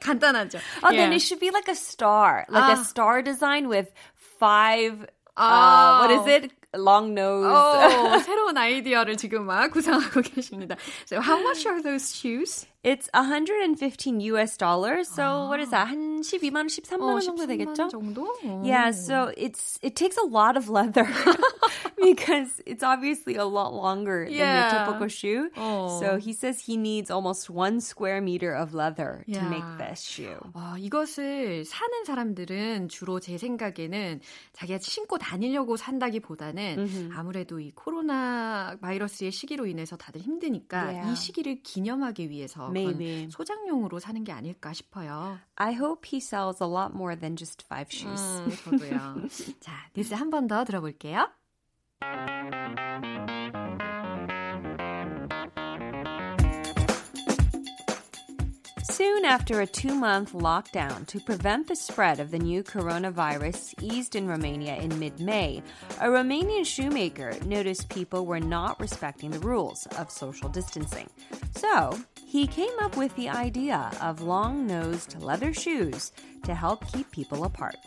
간단하죠. 0.00 0.58
Oh, 0.82 0.90
yeah. 0.90 0.96
then 0.96 1.12
it 1.12 1.20
should 1.20 1.40
be 1.40 1.50
like 1.50 1.68
a 1.68 1.74
star, 1.74 2.46
like 2.48 2.64
아. 2.64 2.78
a 2.78 2.84
star 2.84 3.22
design 3.22 3.68
with 3.68 3.92
five. 4.38 5.06
아. 5.36 5.42
Uh, 5.42 6.00
what 6.00 6.10
is 6.12 6.26
it? 6.28 6.52
long 6.75 7.13
nose. 7.13 7.45
오, 7.45 8.17
새로운 8.19 8.57
아이디어를 8.57 9.17
지금 9.17 9.45
막 9.45 9.69
구상하고 9.71 10.21
계십니다. 10.21 10.75
So 11.05 11.19
how 11.19 11.39
much 11.39 11.67
are 11.67 11.81
those 11.81 12.15
shoes? 12.15 12.67
It's 12.86 13.10
115 13.14 14.20
US 14.20 14.56
dollars. 14.56 15.08
So 15.08 15.24
아. 15.24 15.48
what 15.48 15.58
is 15.58 15.70
that? 15.70 15.88
한 15.88 16.22
12만 16.22 16.54
원, 16.54 16.66
13만 16.68 17.02
원 17.02 17.20
정도 17.20 17.44
되겠죠? 17.44 17.88
정도? 17.90 18.30
Yeah, 18.62 18.92
so 18.92 19.32
it's 19.36 19.76
it 19.82 19.96
takes 19.96 20.16
a 20.16 20.22
lot 20.22 20.56
of 20.56 20.70
leather 20.70 21.02
because 22.00 22.62
it's 22.64 22.84
obviously 22.84 23.34
a 23.34 23.44
lot 23.44 23.74
longer 23.74 24.22
yeah. 24.30 24.38
than 24.38 24.54
your 24.54 24.70
typical 24.70 25.08
shoe. 25.08 25.50
어. 25.56 25.98
So 25.98 26.16
he 26.18 26.32
says 26.32 26.60
he 26.60 26.76
needs 26.76 27.10
almost 27.10 27.50
one 27.50 27.80
square 27.80 28.20
meter 28.20 28.54
of 28.54 28.72
leather 28.72 29.24
yeah. 29.26 29.40
to 29.40 29.50
make 29.50 29.66
this 29.78 30.06
shoe. 30.06 30.38
어, 30.54 30.78
이것을 30.78 31.64
사는 31.64 32.04
사람들은 32.04 32.86
주로 32.86 33.18
제 33.18 33.36
생각에는 33.36 34.20
자기가 34.52 34.78
신고 34.78 35.18
다니려고 35.18 35.76
산다기보다는 35.76 36.76
mm-hmm. 36.78 37.18
아무래도 37.18 37.58
이 37.58 37.72
코로나 37.74 38.76
바이러스의 38.80 39.32
시기로 39.32 39.66
인해서 39.66 39.96
다들 39.96 40.20
힘드니까 40.20 40.86
yeah. 40.86 41.10
이 41.10 41.16
시기를 41.16 41.62
기념하기 41.64 42.30
위해서 42.30 42.70
Maybe. 42.84 43.28
소장용으로 43.30 43.98
사는 43.98 44.22
게 44.24 44.32
아닐까 44.32 44.72
싶어요. 44.72 45.38
I 45.56 45.74
hope 45.74 46.06
he 46.12 46.18
sells 46.20 46.62
a 46.62 46.68
lot 46.68 46.92
more 46.94 47.18
than 47.18 47.36
just 47.36 47.64
five 47.66 47.88
shoes. 47.90 48.20
음, 48.40 48.50
저도요. 48.64 49.28
자, 49.60 49.72
뉴스 49.94 50.14
한 50.14 50.30
번 50.30 50.46
더 50.46 50.64
들어볼게요. 50.64 51.28
Soon 59.05 59.25
after 59.25 59.61
a 59.61 59.67
two 59.67 59.93
month 59.93 60.33
lockdown 60.33 61.05
to 61.07 61.19
prevent 61.19 61.67
the 61.67 61.75
spread 61.75 62.19
of 62.19 62.31
the 62.31 62.39
new 62.39 62.63
coronavirus 62.63 63.75
eased 63.81 64.15
in 64.15 64.27
Romania 64.27 64.75
in 64.75 64.97
mid 64.97 65.19
May, 65.19 65.61
a 65.99 66.07
Romanian 66.07 66.65
shoemaker 66.65 67.33
noticed 67.45 67.89
people 67.89 68.25
were 68.25 68.39
not 68.39 68.79
respecting 68.79 69.29
the 69.29 69.39
rules 69.39 69.85
of 69.99 70.09
social 70.09 70.49
distancing. 70.49 71.09
So, 71.55 71.99
he 72.25 72.47
came 72.47 72.73
up 72.81 72.97
with 72.97 73.15
the 73.15 73.29
idea 73.29 73.91
of 74.01 74.21
long 74.21 74.65
nosed 74.65 75.21
leather 75.21 75.53
shoes 75.53 76.11
to 76.43 76.55
help 76.55 76.85
keep 76.91 77.09
people 77.11 77.43
apart. 77.43 77.77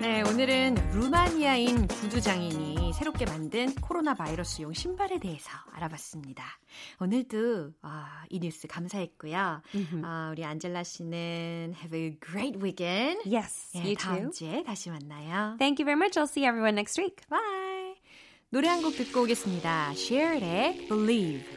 네, 0.00 0.22
오늘은 0.22 0.74
루마니아인 0.92 1.86
구두 1.86 2.20
장인이 2.20 2.85
새롭게 2.97 3.25
만든 3.25 3.75
코로나 3.75 4.15
바이러스용 4.15 4.73
신발에 4.73 5.19
대해서 5.19 5.51
알아봤습니다. 5.73 6.43
오늘도 6.99 7.73
아, 7.83 8.23
이 8.29 8.39
뉴스 8.39 8.67
감사했고요. 8.67 9.61
Mm-hmm. 9.75 10.01
아, 10.03 10.29
우리 10.31 10.43
안젤라 10.43 10.83
씨는 10.83 11.75
have 11.77 11.93
a 11.99 12.17
great 12.19 12.57
weekend. 12.59 13.21
Yes, 13.29 13.69
네, 13.75 13.81
you 13.83 13.95
다음 13.95 14.31
too. 14.31 14.31
주에 14.31 14.63
다시 14.63 14.89
만나요. 14.89 15.57
Thank 15.59 15.77
you 15.79 15.85
very 15.85 15.93
much. 15.95 16.17
I'll 16.17 16.25
see 16.27 16.45
everyone 16.45 16.73
next 16.75 16.99
week. 16.99 17.17
Bye. 17.29 18.01
노래 18.49 18.67
한 18.67 18.81
곡 18.81 18.95
듣고 18.95 19.21
오겠습니다. 19.23 19.93
Cher의 19.93 20.87
Believe. 20.87 21.56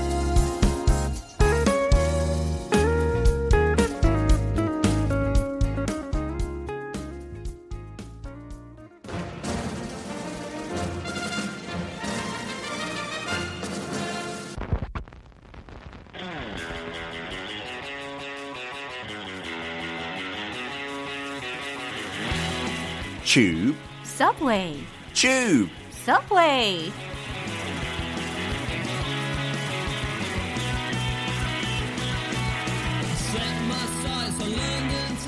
Tube, 23.33 23.77
Subway, 24.03 24.83
tube. 25.13 25.71
Subway. 25.89 26.91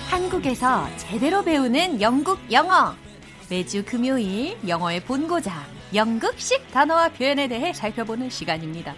한국에서 0.09 0.89
제대로 0.97 1.41
배우는 1.45 2.01
영국 2.01 2.39
영어. 2.51 2.93
매주 3.49 3.85
금요일 3.85 4.57
영어의 4.67 5.05
본고장, 5.05 5.63
영국식 5.93 6.69
단어와 6.71 7.07
표현에 7.07 7.47
대해 7.47 7.71
살펴보는 7.71 8.29
시간입니다. 8.29 8.95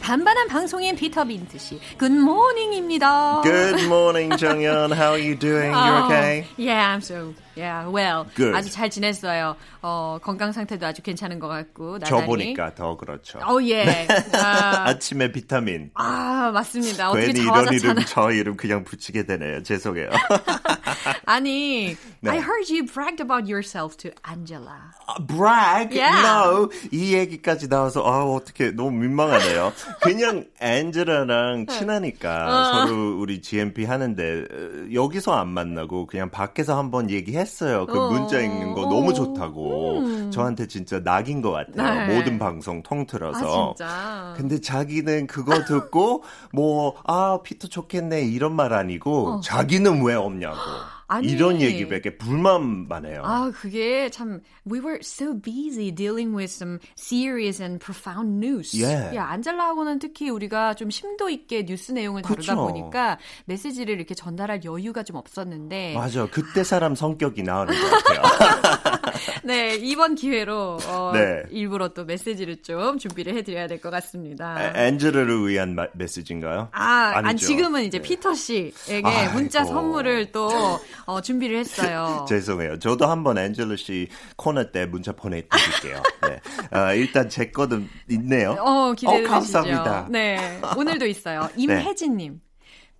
반반한 0.00 0.48
방송인 0.48 0.96
피터 0.96 1.24
빈트 1.24 1.58
씨, 1.58 1.80
Good 1.98 2.30
morning입니다. 2.30 3.42
Good 3.42 3.84
morning, 3.84 4.36
정연. 4.36 4.92
How 4.92 5.14
are 5.14 5.20
you 5.20 5.34
doing? 5.38 5.72
You 5.72 6.04
okay? 6.04 6.46
Oh, 6.48 6.54
yeah, 6.56 6.94
I'm 6.94 7.00
so 7.00 7.34
yeah, 7.56 7.88
well. 7.88 8.26
Good. 8.36 8.54
아주 8.54 8.70
잘 8.70 8.88
지냈어요. 8.90 9.56
어, 9.82 10.18
건강 10.22 10.52
상태도 10.52 10.86
아주 10.86 11.02
괜찮은 11.02 11.38
것 11.40 11.48
같고. 11.48 11.98
저 12.00 12.16
나날이. 12.16 12.26
보니까 12.26 12.74
더 12.74 12.96
그렇죠. 12.96 13.40
어, 13.40 13.60
예. 13.62 14.06
아, 14.34 14.88
아침에 14.88 15.32
비타민. 15.32 15.90
아, 15.94 16.50
맞습니다. 16.54 17.10
어떻게 17.10 17.26
괜히 17.32 17.40
이런 17.42 17.72
이름 17.72 17.96
저 18.06 18.30
이름 18.30 18.56
그냥 18.56 18.84
붙이게 18.84 19.24
되네요. 19.24 19.62
죄송해요. 19.62 20.10
아니, 21.26 21.96
네. 22.20 22.30
I 22.30 22.38
heard 22.38 22.70
you 22.70 22.86
bragged 22.86 23.20
about 23.20 23.50
yourself 23.50 23.96
to 23.98 24.10
Angela. 24.28 24.94
brag? 25.26 25.92
Yeah. 25.92 26.22
No. 26.22 26.68
이 26.92 27.14
얘기까지 27.14 27.68
나와서 27.68 28.02
아 28.04 28.24
어떻게 28.24 28.70
너무 28.70 28.92
민망하네요. 28.92 29.57
그냥 30.00 30.44
앤젤라랑 30.60 31.66
친하니까 31.66 32.86
서로 32.86 33.18
우리 33.18 33.40
GMP 33.42 33.84
하는데 33.84 34.40
어, 34.40 34.92
여기서 34.92 35.32
안 35.34 35.48
만나고 35.48 36.06
그냥 36.06 36.30
밖에서 36.30 36.76
한번 36.78 37.10
얘기했어요. 37.10 37.86
그 37.86 37.98
어. 37.98 38.10
문자 38.10 38.40
읽는 38.40 38.74
거 38.74 38.82
너무 38.82 39.12
좋다고. 39.14 40.30
저한테 40.30 40.66
진짜 40.66 41.02
낙인 41.02 41.42
것 41.42 41.50
같아요. 41.50 42.06
네. 42.06 42.14
모든 42.14 42.38
방송 42.38 42.82
통틀어서. 42.82 43.74
아. 43.80 44.34
근데 44.36 44.60
자기는 44.60 45.26
그거 45.26 45.64
듣고 45.64 46.22
뭐 46.52 46.94
아 47.04 47.38
피터 47.42 47.68
좋겠네 47.68 48.22
이런 48.22 48.52
말 48.54 48.72
아니고 48.72 49.40
자기는 49.40 50.02
왜 50.04 50.14
없냐고 50.14 50.56
아니. 51.08 51.28
이런 51.28 51.60
얘기밖에 51.60 52.18
불만만 52.18 53.06
해요. 53.06 53.22
아, 53.24 53.50
그게 53.54 54.10
참 54.10 54.40
we 54.70 54.78
were 54.78 54.98
so 55.02 55.34
busy 55.40 55.90
dealing 55.90 56.36
with 56.36 56.52
some 56.52 56.78
serious 56.98 57.62
and 57.62 57.82
profound 57.82 58.44
news. 58.44 58.76
Yeah. 58.78 59.16
야, 59.16 59.24
안젤라하고는 59.30 59.98
특히 59.98 60.28
우리가 60.28 60.74
좀 60.74 60.90
심도 60.90 61.30
있게 61.30 61.64
뉴스 61.64 61.92
내용을 61.92 62.22
다루다 62.22 62.54
그쵸. 62.54 62.56
보니까 62.56 63.18
메시지를 63.46 63.94
이렇게 63.94 64.14
전달할 64.14 64.62
여유가 64.64 65.02
좀 65.02 65.16
없었는데 65.16 65.94
맞아. 65.94 66.26
그때 66.30 66.62
사람 66.62 66.94
성격이 66.94 67.42
나오는 67.42 67.72
것 67.74 67.90
같아요. 68.04 68.92
네, 69.44 69.74
이번 69.76 70.14
기회로 70.14 70.78
어, 70.86 71.10
네. 71.14 71.42
일부러 71.50 71.88
또 71.88 72.04
메시지를 72.04 72.62
좀 72.62 72.98
준비를 72.98 73.34
해 73.36 73.42
드려야 73.42 73.66
될 73.66 73.78
것 73.80 73.90
같습니다. 73.90 74.72
앤젤라를 74.74 75.46
위한 75.48 75.74
마- 75.74 75.86
메시지인가요? 75.94 76.68
아, 76.72 77.12
아니 77.14 77.28
아니죠. 77.28 77.46
지금은 77.46 77.84
이제 77.84 77.98
네. 77.98 78.02
피터 78.02 78.34
씨에게 78.34 79.02
아이고. 79.04 79.34
문자 79.34 79.64
선물을 79.64 80.32
또 80.32 80.50
어, 81.06 81.20
준비를 81.20 81.58
했어요. 81.58 82.24
죄송해요. 82.28 82.78
저도 82.78 83.06
한번 83.06 83.38
앤젤라 83.38 83.76
씨 83.76 84.08
코너 84.36 84.70
때 84.72 84.86
문자 84.86 85.12
보내드릴게요. 85.12 86.02
네. 86.28 86.40
아, 86.70 86.92
일단 86.94 87.28
제 87.28 87.50
거도 87.50 87.80
있네요. 88.10 88.56
어, 88.58 88.92
기대해 88.94 89.16
어, 89.18 89.40
주시죠. 89.40 89.58
감사합니다. 89.62 90.08
네. 90.10 90.60
오늘도 90.76 91.06
있어요. 91.06 91.48
임혜진 91.56 92.16
님. 92.16 92.40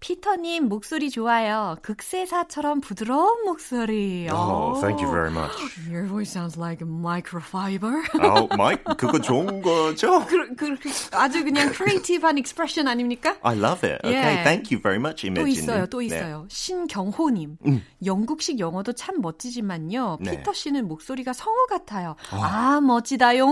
피터님 0.01 0.69
목소리 0.69 1.11
좋아요. 1.11 1.77
극세사처럼 1.83 2.81
부드러운 2.81 3.45
목소리. 3.45 4.29
Oh, 4.31 4.81
thank 4.81 5.03
you 5.03 5.11
very 5.11 5.31
much. 5.33 5.51
Your 5.91 6.07
voice 6.07 6.31
sounds 6.31 6.57
like 6.57 6.81
a 6.81 6.89
microfiber. 6.89 8.03
아, 8.23 8.47
마이크 8.57 8.95
그거 8.97 9.19
좋은 9.21 9.61
거죠? 9.61 10.25
그, 10.27 10.55
그, 10.55 10.77
그, 10.79 10.89
아주 11.13 11.43
그냥 11.45 11.71
creative한 11.73 12.39
expression 12.39 12.87
아닙니까? 12.87 13.37
I 13.43 13.57
love 13.59 13.83
it. 13.83 13.99
Okay, 14.07 14.15
Yeah. 14.15 14.45
thank 14.45 14.71
you 14.71 14.81
very 14.81 14.99
much, 14.99 15.23
또 15.23 15.43
임혜진. 15.43 15.65
있어요, 15.65 15.87
또 15.87 16.01
있어요. 16.01 16.47
신경호님. 16.49 17.59
영국식 18.05 18.61
영어도 18.61 18.93
참 18.93 19.21
멋지지만요. 19.21 20.19
네. 20.21 20.31
피터 20.39 20.53
씨는 20.53 20.87
목소리가 20.87 21.33
성우 21.33 21.67
같아요. 21.69 22.15
아, 22.31 22.81
멋지다요. 22.81 23.47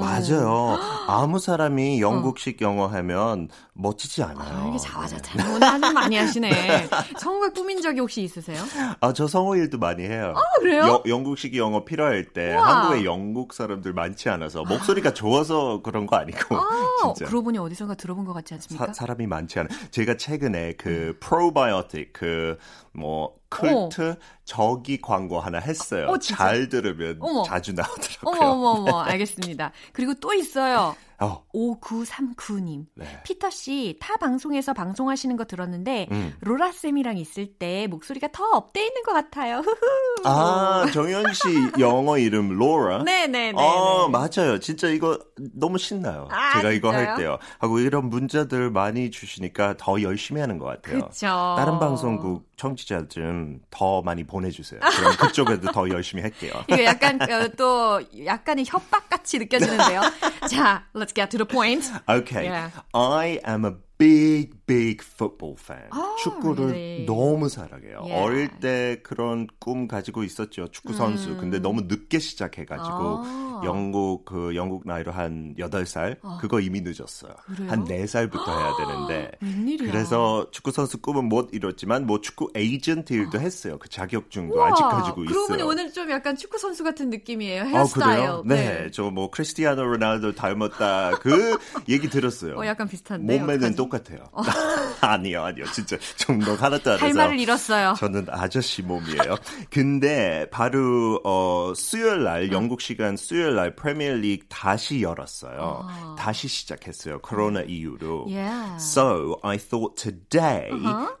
맞아요. 0.00 0.78
아무 1.08 1.38
사람이 1.38 2.00
영국식 2.00 2.62
영어 2.62 2.86
하면 2.86 3.48
멋지지 3.74 4.22
않아요. 4.22 4.64
아, 4.64 4.68
이게 4.68 4.78
자화자찬 4.78 5.89
아주 5.90 5.94
많이 5.94 6.16
하시네. 6.16 6.88
성우가 7.18 7.50
꾸민 7.50 7.80
적이 7.82 8.00
혹시 8.00 8.22
있으세요? 8.22 8.62
아, 9.00 9.12
저 9.12 9.26
성우 9.26 9.56
일도 9.56 9.78
많이 9.78 10.04
해요. 10.04 10.34
아, 10.36 10.40
그래요? 10.60 10.82
여, 10.84 11.02
영국식 11.06 11.56
영어 11.56 11.84
필요할 11.84 12.26
때 12.32 12.54
우와. 12.54 12.82
한국에 12.82 13.04
영국 13.04 13.52
사람들 13.52 13.92
많지 13.92 14.28
않아서 14.28 14.62
목소리가 14.64 15.12
좋아서 15.12 15.82
그런 15.82 16.06
거 16.06 16.16
아니고 16.16 16.56
아, 16.56 16.68
진짜. 17.02 17.26
그러고 17.26 17.44
보니 17.44 17.58
어디선가 17.58 17.94
들어본 17.94 18.24
것 18.24 18.32
같지 18.32 18.54
않습니까? 18.54 18.86
사, 18.86 18.92
사람이 18.92 19.26
많지 19.26 19.58
않아. 19.58 19.68
제가 19.90 20.16
최근에 20.16 20.74
그 20.74 21.16
프로바이오틱 21.20 22.12
그뭐 22.12 23.39
쿨트 23.50 24.16
저기 24.44 25.00
광고 25.00 25.40
하나 25.40 25.58
했어요. 25.58 26.06
어? 26.08 26.18
잘 26.18 26.68
들으면 26.68 27.18
어머. 27.20 27.42
자주 27.42 27.72
어머, 27.72 27.82
나오더라고요. 27.82 28.50
어머, 28.50 28.68
어머, 28.70 29.00
알겠습니다. 29.04 29.72
그리고 29.92 30.14
또 30.14 30.32
있어요. 30.32 30.94
어, 31.22 31.44
5939님. 31.54 32.86
네. 32.94 33.20
피터 33.24 33.50
씨, 33.50 33.98
타 34.00 34.16
방송에서 34.16 34.72
방송하시는 34.72 35.36
거 35.36 35.44
들었는데, 35.44 36.08
음. 36.10 36.34
로라쌤이랑 36.40 37.18
있을 37.18 37.58
때 37.58 37.86
목소리가 37.88 38.28
더 38.32 38.42
up돼 38.52 38.86
있는 38.86 39.02
것 39.02 39.12
같아요. 39.12 39.58
후후. 39.58 39.76
아, 40.24 40.86
정현 40.94 41.34
씨 41.34 41.42
영어 41.78 42.16
이름 42.16 42.56
로라. 42.58 43.02
네네네. 43.02 43.52
어, 43.54 44.08
맞아요. 44.08 44.58
진짜 44.60 44.88
이거 44.88 45.18
너무 45.54 45.76
신나요. 45.76 46.26
아, 46.30 46.56
제가 46.56 46.72
이거 46.72 46.90
진짜요? 46.90 47.08
할 47.10 47.16
때요. 47.18 47.38
하고 47.58 47.80
이런 47.80 48.08
문자들 48.08 48.70
많이 48.70 49.10
주시니까 49.10 49.74
더 49.76 50.00
열심히 50.00 50.40
하는 50.40 50.58
것 50.58 50.64
같아요. 50.66 51.06
그쵸. 51.06 51.26
다른 51.58 51.78
방송국 51.78 52.49
청취자 52.60 53.08
좀 53.08 53.60
더 53.70 54.02
많이 54.02 54.24
보내주세요. 54.24 54.80
그럼 54.80 55.16
그쪽에도 55.16 55.72
더 55.72 55.88
열심히 55.88 56.22
할게요. 56.22 56.52
이거 56.68 56.84
약간 56.84 57.20
어, 57.22 57.48
또 57.56 58.02
약간의 58.26 58.66
협박 58.66 59.08
같이 59.08 59.38
느껴지는데요. 59.38 60.02
자, 60.50 60.84
let's 60.94 61.14
get 61.14 61.30
to 61.30 61.38
the 61.38 61.46
point. 61.46 61.90
Okay. 62.06 62.44
Yeah. 62.44 62.70
I 62.92 63.40
am 63.46 63.64
a 63.64 63.72
big, 63.96 64.59
big 64.70 65.02
football 65.02 65.56
fan. 65.58 65.88
Oh, 65.92 66.16
축구를 66.22 66.64
really? 66.70 67.06
너무 67.06 67.48
사랑해요. 67.48 68.02
Yeah. 68.06 68.22
어릴 68.22 68.48
때 68.60 69.00
그런 69.02 69.48
꿈 69.58 69.88
가지고 69.88 70.22
있었죠. 70.24 70.68
축구 70.68 70.92
선수. 70.94 71.36
근데 71.36 71.58
너무 71.58 71.82
늦게 71.82 72.18
시작해 72.20 72.64
가지고 72.64 73.22
음. 73.22 73.24
아. 73.26 73.60
영국 73.64 74.24
그 74.24 74.54
영국 74.56 74.86
나이로 74.86 75.12
한 75.12 75.54
8살 75.58 76.16
그거 76.40 76.60
이미 76.60 76.80
늦었어요. 76.80 77.34
그래요? 77.54 77.70
한 77.70 77.84
4살부터 77.84 78.46
해야 78.48 78.76
되는데. 78.78 79.30
웬일이야. 79.42 79.90
그래서 79.92 80.46
축구 80.50 80.70
선수 80.70 80.98
꿈은 80.98 81.24
못 81.26 81.50
이뤘지만 81.52 82.06
뭐 82.06 82.20
축구 82.22 82.48
에이전트 82.54 83.12
일도 83.12 83.38
했어요. 83.40 83.78
그 83.78 83.88
자격증도 83.88 84.54
우와, 84.54 84.68
아직 84.70 84.82
가지고 84.84 85.24
있어요. 85.24 85.66
오늘 85.66 85.92
좀 85.92 86.10
약간 86.10 86.36
축구 86.36 86.56
선수 86.58 86.82
같은 86.84 87.10
느낌이에요. 87.10 87.62
아, 87.62 87.66
헤어스타일. 87.66 88.16
그래요? 88.16 88.42
네. 88.46 88.90
저 88.92 89.10
뭐 89.10 89.28
크리스티아노 89.30 89.82
로날도 89.82 90.36
닮았다. 90.36 91.18
그 91.20 91.58
얘기 91.88 92.08
들었어요. 92.08 92.56
어, 92.56 92.64
약간 92.64 92.86
비슷한데. 92.88 93.38
몸매는 93.38 93.72
어떡하지? 93.72 93.76
똑같아요. 93.76 94.20
아니요, 95.00 95.42
아니요. 95.44 95.64
진짜 95.72 95.96
정도 96.16 96.54
하나도 96.54 96.92
안할 96.92 97.08
해서. 97.08 97.18
말을 97.18 97.38
잃었어요. 97.40 97.94
저는 97.98 98.26
아저씨 98.28 98.82
몸이에요. 98.82 99.36
근데 99.70 100.46
바로 100.50 101.20
어 101.24 101.72
수요일 101.74 102.24
날 102.24 102.52
영국 102.52 102.80
시간 102.80 103.16
수요일 103.16 103.54
날 103.56 103.74
프리미어리그 103.74 104.46
다시 104.48 105.02
열었어요. 105.02 105.86
다시 106.18 106.48
시작했어요. 106.48 107.20
코로나 107.20 107.62
이후로. 107.62 108.26
Yeah. 108.28 108.76
So 108.76 109.38
I 109.42 109.58
thought 109.58 109.96
today 109.96 110.70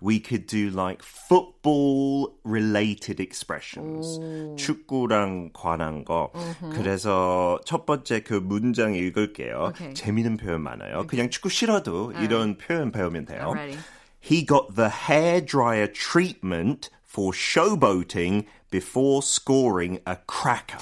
we 0.02 0.20
could 0.22 0.46
do 0.46 0.70
like 0.70 1.02
football 1.02 2.28
related 2.44 3.20
expressions. 3.22 4.18
축구랑 4.56 5.50
관한 5.52 6.04
거. 6.04 6.30
그래서 6.74 7.58
첫 7.64 7.86
번째 7.86 8.20
그 8.20 8.34
문장 8.34 8.94
읽을게요. 8.94 9.70
Okay. 9.70 9.94
재미있는 9.94 10.36
표현 10.36 10.60
많아요. 10.62 11.06
그냥 11.06 11.30
축구 11.30 11.48
싫어도 11.48 12.12
이런 12.20 12.56
표현 12.58 12.92
배우면 12.92 13.24
돼요. 13.29 13.49
I'm 13.49 13.53
ready. 13.53 13.77
he 14.19 14.43
got 14.43 14.75
the 14.75 14.89
hairdryer 14.89 15.93
treatment 15.93 16.89
for 17.03 17.31
showboating 17.31 18.45
before 18.71 19.21
scoring 19.21 19.99
a 20.05 20.17
cracker. 20.27 20.79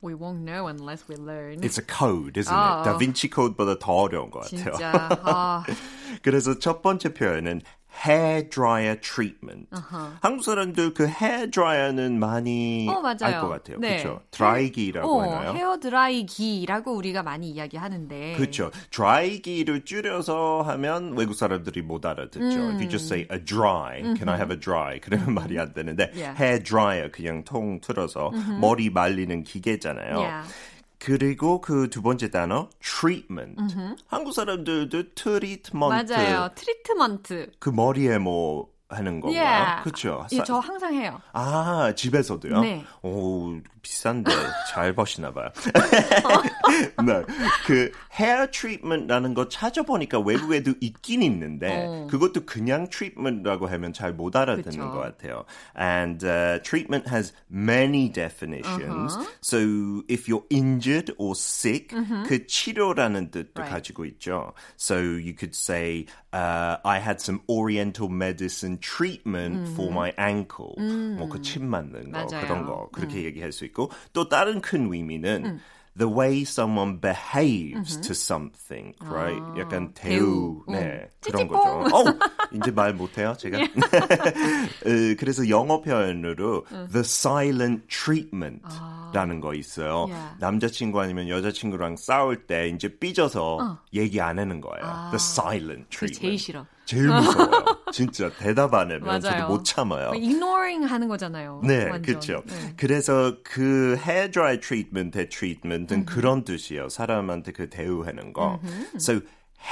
We 0.00 0.14
won't 0.14 0.40
know 0.44 0.66
unless 0.66 1.08
we 1.08 1.16
learn. 1.16 1.62
It's 1.62 1.78
a 1.78 1.82
code, 1.82 2.36
isn't 2.38 2.52
아. 2.52 2.80
it? 2.80 2.84
다빈치 2.84 3.30
코드보다 3.30 3.78
더 3.78 3.92
어려운 3.92 4.30
것 4.30 4.40
같아요. 4.44 4.72
진짜. 4.72 5.08
아, 5.24 5.62
그래서 6.22 6.58
첫 6.58 6.82
번째 6.82 7.12
표현은 7.14 7.60
hair 8.05 8.49
dryer 8.49 8.99
treatment. 8.99 9.67
한국 10.21 10.43
사람들 10.43 10.93
그 10.93 11.07
hair 11.07 11.49
dryer는 11.49 12.19
많이 12.19 12.87
어, 12.89 12.99
맞아요. 13.01 13.17
알것 13.35 13.49
같아요. 13.49 13.77
네. 13.79 13.97
그렇죠? 14.01 14.21
드라이기라고 14.31 15.07
어, 15.07 15.21
하나요? 15.21 15.53
헤어 15.53 15.79
드라이기라고 15.79 16.91
우리가 16.93 17.23
많이 17.23 17.51
이야기하는데. 17.51 18.33
그렇죠. 18.37 18.71
드라이기를 18.89 19.85
줄여서 19.85 20.63
하면 20.63 21.15
외국 21.17 21.35
사람들이 21.35 21.81
못 21.81 22.05
알아듣죠. 22.05 22.43
If 22.45 22.81
you 22.81 22.89
just 22.89 23.05
say 23.05 23.27
a 23.31 23.39
dry, 23.43 24.01
can 24.17 24.27
I 24.27 24.35
have 24.35 24.51
a 24.53 24.59
dry? 24.59 24.99
그러면 24.99 25.33
말이 25.33 25.59
안 25.59 25.73
되는데 25.73 26.11
Yeah. 26.13 26.35
hair 26.37 26.63
dryer 26.63 27.11
그냥 27.11 27.43
통 27.43 27.79
틀어서 27.79 28.31
머리 28.59 28.89
말리는 28.89 29.43
기계잖아요. 29.43 30.17
Yeah. 30.17 30.49
그리고 31.03 31.59
그 31.59 31.89
두 31.89 32.01
번째 32.01 32.29
단어 32.31 32.69
treatment. 32.81 33.57
한국 34.07 34.31
사람들도 34.33 35.13
트리트먼트 35.15 36.13
맞아요. 36.13 36.49
트리트먼트. 36.55 37.51
그 37.59 37.69
머리에 37.69 38.17
뭐 38.17 38.69
하는 38.87 39.19
건가요? 39.19 39.41
Yeah. 39.43 39.83
그렇죠. 39.83 40.25
예, 40.31 40.43
저 40.43 40.59
항상 40.59 40.93
해요. 40.93 41.19
아, 41.33 41.93
집에서도요? 41.95 42.61
네. 42.61 42.85
오, 43.01 43.59
비싼데 43.83 44.31
잘 44.71 44.95
버시나 44.95 45.31
봐요. 45.31 45.49
네. 47.05 47.21
그 47.67 47.91
hair 48.17 48.49
treatment라는 48.49 49.33
거 49.33 49.49
찾아보니까 49.49 50.19
외국에도 50.19 50.73
있긴 50.79 51.21
있는데 51.21 51.85
어. 51.87 52.07
그것도 52.09 52.45
그냥 52.45 52.87
treatment라고 52.89 53.67
하면 53.67 53.93
잘 53.93 54.13
못 54.13 54.35
알아듣는 54.35 54.71
그쵸. 54.71 54.91
것 54.91 54.99
같아요. 54.99 55.45
And 55.77 56.23
uh, 56.25 56.59
treatment 56.63 57.07
has 57.09 57.33
many 57.51 58.09
definitions. 58.09 59.15
Uh-huh. 59.15 59.25
So 59.41 60.03
if 60.07 60.27
you're 60.29 60.45
injured 60.49 61.11
or 61.17 61.35
sick, 61.35 61.89
그 62.27 62.47
치료라는 62.47 63.31
뜻도 63.31 63.61
Right. 63.63 63.69
가지고 63.73 64.05
있죠. 64.05 64.53
So 64.77 64.95
you 64.97 65.33
could 65.33 65.53
say 65.55 66.05
uh, 66.31 66.77
I 66.85 66.99
had 66.99 67.19
some 67.21 67.41
oriental 67.49 68.07
medicine 68.09 68.77
treatment 68.79 69.67
for 69.75 69.91
my 69.91 70.13
ankle. 70.17 70.75
뭐그 71.17 71.41
침 71.41 71.65
맞는 71.67 72.11
거 72.11 72.25
맞아요. 72.25 72.41
그런 72.45 72.65
거 72.65 72.89
그렇게 72.93 73.23
얘기할 73.25 73.51
수 73.51 73.65
있고 73.65 73.72
또 74.13 74.29
다른 74.29 74.61
큰 74.61 74.91
의미는 74.93 75.59
the 75.95 76.11
way 76.11 76.41
someone 76.41 76.99
behaves 76.99 78.01
to 78.01 78.13
something, 78.13 78.95
right? 79.05 79.39
약간 79.59 79.93
대우, 79.93 80.63
대우. 80.65 80.75
네 80.75 81.01
음. 81.03 81.07
그런. 81.21 81.47
거죠. 81.47 81.69
어, 81.95 82.03
이제 82.51 82.71
말 82.71 82.93
못해요 82.95 83.35
제가. 83.37 83.59
어, 83.61 85.15
그래서 85.19 85.47
영어 85.49 85.81
표현으로 85.81 86.65
the 86.91 87.01
silent 87.01 87.85
treatment라는 87.87 89.39
거 89.39 89.53
있어요. 89.53 90.07
Yeah. 90.09 90.35
남자친구 90.39 90.99
아니면 90.99 91.29
여자친구랑 91.29 91.97
싸울 91.97 92.47
때 92.47 92.69
이제 92.69 92.87
삐져서 92.97 93.79
얘기 93.93 94.19
안 94.19 94.39
하는 94.39 94.61
거예요. 94.61 94.83
the 95.11 95.15
silent 95.15 95.85
그 95.91 96.07
treatment. 96.07 96.19
제일 96.21 96.39
싫어. 96.39 96.65
제일 96.85 97.07
무서워요. 97.07 97.65
진짜 97.93 98.29
대답 98.37 98.73
안 98.73 98.91
하면 98.91 99.21
저도. 99.21 99.47
못 99.47 99.63
참아요. 99.63 100.09
ignoring 100.13 100.85
하는 100.85 101.07
거잖아요. 101.07 101.61
네, 101.63 101.83
완전. 101.85 102.01
그렇죠. 102.01 102.43
네. 102.47 102.73
그래서 102.75 103.37
그 103.43 103.95
hair 104.05 104.31
dry 104.31 104.59
treatment의 104.59 105.29
treatment은 105.29 106.05
그런 106.05 106.43
뜻이에요. 106.43 106.89
사람한테 106.89 107.51
그 107.51 107.69
대우하는 107.69 108.33
거. 108.33 108.59
So 108.95 109.21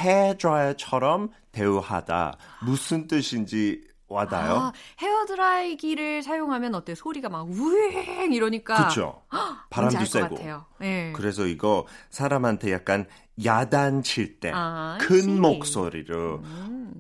hair 0.02 0.38
dryer처럼 0.38 1.32
대우하다 1.52 2.38
무슨 2.64 3.08
뜻인지 3.08 3.90
와닿아요? 4.08 4.54
아, 4.56 4.74
헤어 5.02 5.26
드라이기를 5.26 6.22
사용하면 6.22 6.76
어때? 6.76 6.96
소리가 6.96 7.30
막 7.30 7.50
우행 7.50 8.34
이러니까 8.34 8.76
그렇죠. 8.76 9.24
바람도. 9.70 9.98
같아요. 10.12 10.66
네. 10.80 11.14
그래서 11.16 11.46
이거 11.48 11.88
사람한테 12.10 12.74
약간 12.74 13.08
야단칠 13.44 14.40
때, 14.40 14.52
아, 14.54 14.98
큰. 15.02 15.40
목소리로 15.42 16.42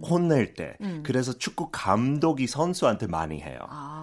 혼낼 0.03 0.53
때, 0.55 0.75
그래서 1.03 1.33
축구 1.33 1.69
감독이 1.71 2.47
선수한테 2.47 3.07
많이 3.07 3.39
해요. 3.41 3.59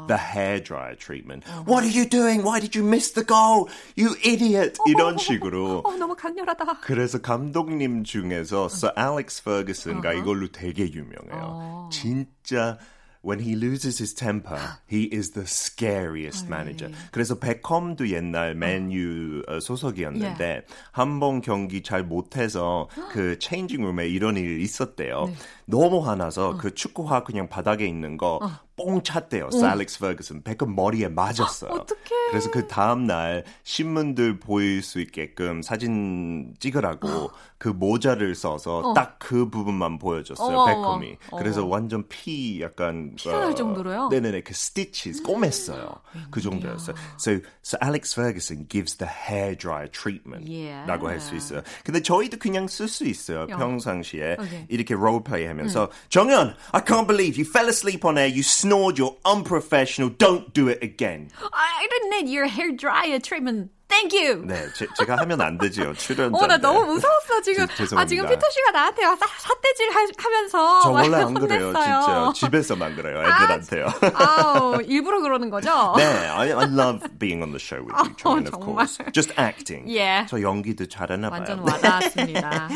The 0.06 0.20
hair 0.20 0.62
dryer 0.62 0.96
treatment. 0.96 1.46
What 1.66 1.84
are 1.84 1.90
you 1.90 2.08
doing? 2.08 2.46
Why 2.46 2.60
did 2.60 2.78
you 2.78 2.86
miss 2.86 3.12
the 3.12 3.26
goal? 3.26 3.66
You 3.98 4.14
idiot! 4.24 4.78
이런 4.86 5.18
식으로. 5.18 5.82
어, 5.84 5.96
너무 5.96 6.14
강렬하다. 6.14 6.80
그래서 6.80 7.18
감독님 7.20 8.04
중에서 8.04 8.66
Sir 8.70 8.92
Alex 8.98 9.42
Ferguson가 9.42 10.12
이걸로 10.12 10.48
되게 10.52 10.90
유명해요. 10.90 11.88
진짜 11.92 12.78
when 13.22 13.40
he 13.40 13.54
loses 13.54 13.98
his 13.98 14.14
temper, 14.14 14.78
he 14.86 15.04
is 15.12 15.32
the 15.32 15.44
scariest 15.46 16.46
manager. 16.48 16.90
그래서 17.10 17.38
베컴도 17.38 18.10
옛날 18.10 18.54
맨유 18.54 19.42
어, 19.48 19.60
소속이었는데 19.60 20.64
한번 20.92 21.40
경기 21.40 21.82
잘 21.82 22.04
못해서 22.04 22.88
그 23.10 23.38
체인징 23.38 23.82
룸에 23.82 24.08
이런 24.08 24.36
일이 24.36 24.62
있었대요. 24.62 25.30
너무 25.70 25.98
화나서 26.06 26.56
그 26.56 26.74
축구화 26.74 27.24
그냥 27.24 27.46
바닥에 27.48 27.86
있는 27.86 28.16
거뽕 28.16 29.02
찼대요. 29.02 29.48
Sir 29.52 29.66
Alex 29.68 29.98
Ferguson 29.98 30.42
베컴 30.42 30.74
머리에 30.74 31.08
맞았어요. 31.08 31.70
어떡해. 31.70 32.30
그래서 32.30 32.50
그 32.50 32.66
다음 32.66 33.06
날 33.06 33.44
신문들 33.64 34.40
보일 34.40 34.82
수 34.82 34.98
있게끔 34.98 35.60
사진 35.60 36.54
찍으라고 36.58 37.30
그 37.58 37.68
모자를 37.68 38.34
써서 38.34 38.94
딱그 38.94 39.50
부분만 39.50 39.98
보여줬어요. 39.98 40.56
어머, 40.56 40.66
베컴이. 40.66 41.16
어머. 41.32 41.42
그래서 41.42 41.66
완전 41.66 42.06
피 42.08 42.62
약간 42.62 43.14
피가 43.16 43.38
날 43.38 43.54
정도로요? 43.54 44.08
네네네 44.08 44.40
그 44.42 44.52
stitches 44.52 45.22
꼬맸어요. 45.22 46.00
그 46.30 46.40
정도였어요. 46.40 46.96
So 47.18 47.40
so 47.62 47.78
Alex 47.82 48.14
Ferguson 48.18 48.66
gives 48.68 48.96
the 48.96 49.10
hair 49.10 49.54
dryer 49.54 49.90
treatment라고 49.90 50.48
Yeah. 50.48 51.06
할수 51.08 51.36
있어요. 51.36 51.60
근데 51.84 52.00
저희도 52.00 52.38
그냥 52.38 52.68
쓸 52.68 52.88
수 52.88 53.04
있어요. 53.04 53.46
평상시에 53.46 54.36
오케이. 54.40 54.64
이렇게 54.70 54.94
롤플레이 54.94 55.46
하면 55.46 55.57
Pyongyang. 55.58 55.66
Mm. 55.66 55.70
So, 55.70 55.90
Jonghyun, 56.10 56.56
I 56.72 56.80
can't 56.80 57.06
believe 57.06 57.36
you 57.36 57.44
fell 57.44 57.68
asleep 57.68 58.04
on 58.04 58.18
air, 58.18 58.26
you 58.26 58.42
snored, 58.42 58.98
you're 58.98 59.16
unprofessional, 59.24 60.10
don't 60.10 60.52
do 60.54 60.68
it 60.68 60.82
again. 60.82 61.30
I, 61.40 61.46
I 61.52 61.86
didn't 61.90 62.10
need 62.10 62.32
your 62.32 62.46
hair 62.46 62.72
dryer 62.72 63.18
treatment. 63.18 63.70
Thank 63.98 64.14
you. 64.14 64.46
네, 64.46 64.64
제, 64.74 64.86
제가 64.96 65.16
하면 65.18 65.40
안 65.40 65.58
되지요. 65.58 65.92
출연자. 65.94 66.38
어, 66.38 66.46
나 66.46 66.56
너무 66.56 66.84
무서웠어, 66.84 67.40
지금. 67.42 67.66
네. 67.66 67.86
제-. 67.86 67.96
아, 67.96 68.06
지금 68.06 68.28
피터 68.28 68.48
씨가 68.48 68.70
나한테 68.70 69.02
사, 69.02 69.16
삿대질 69.16 69.90
하, 69.90 70.06
하면서. 70.16 70.80
저막 70.82 71.02
원래 71.02 71.16
안 71.16 71.34
그래요. 71.34 71.72
진짜. 71.72 72.32
집에서만 72.34 72.94
그래요, 72.94 73.18
애들한테요. 73.18 73.86
아우, 74.14 74.80
일부러 74.82 75.20
그러는 75.20 75.50
거죠? 75.50 75.94
네, 75.96 76.04
I, 76.04 76.52
I 76.52 76.64
love 76.66 77.00
being 77.18 77.42
on 77.42 77.50
the 77.50 77.58
show 77.58 77.82
with 77.84 77.96
you, 77.98 78.14
John, 78.22 78.46
of 78.46 78.60
course. 78.62 78.98
Just 79.12 79.34
acting. 79.36 79.90
예. 79.92 80.26
저 80.28 80.40
연기도 80.40 80.86
잘하나 80.86 81.30
봐요. 81.30 81.40
완전 81.40 81.58
와닿았습니다. 81.60 82.68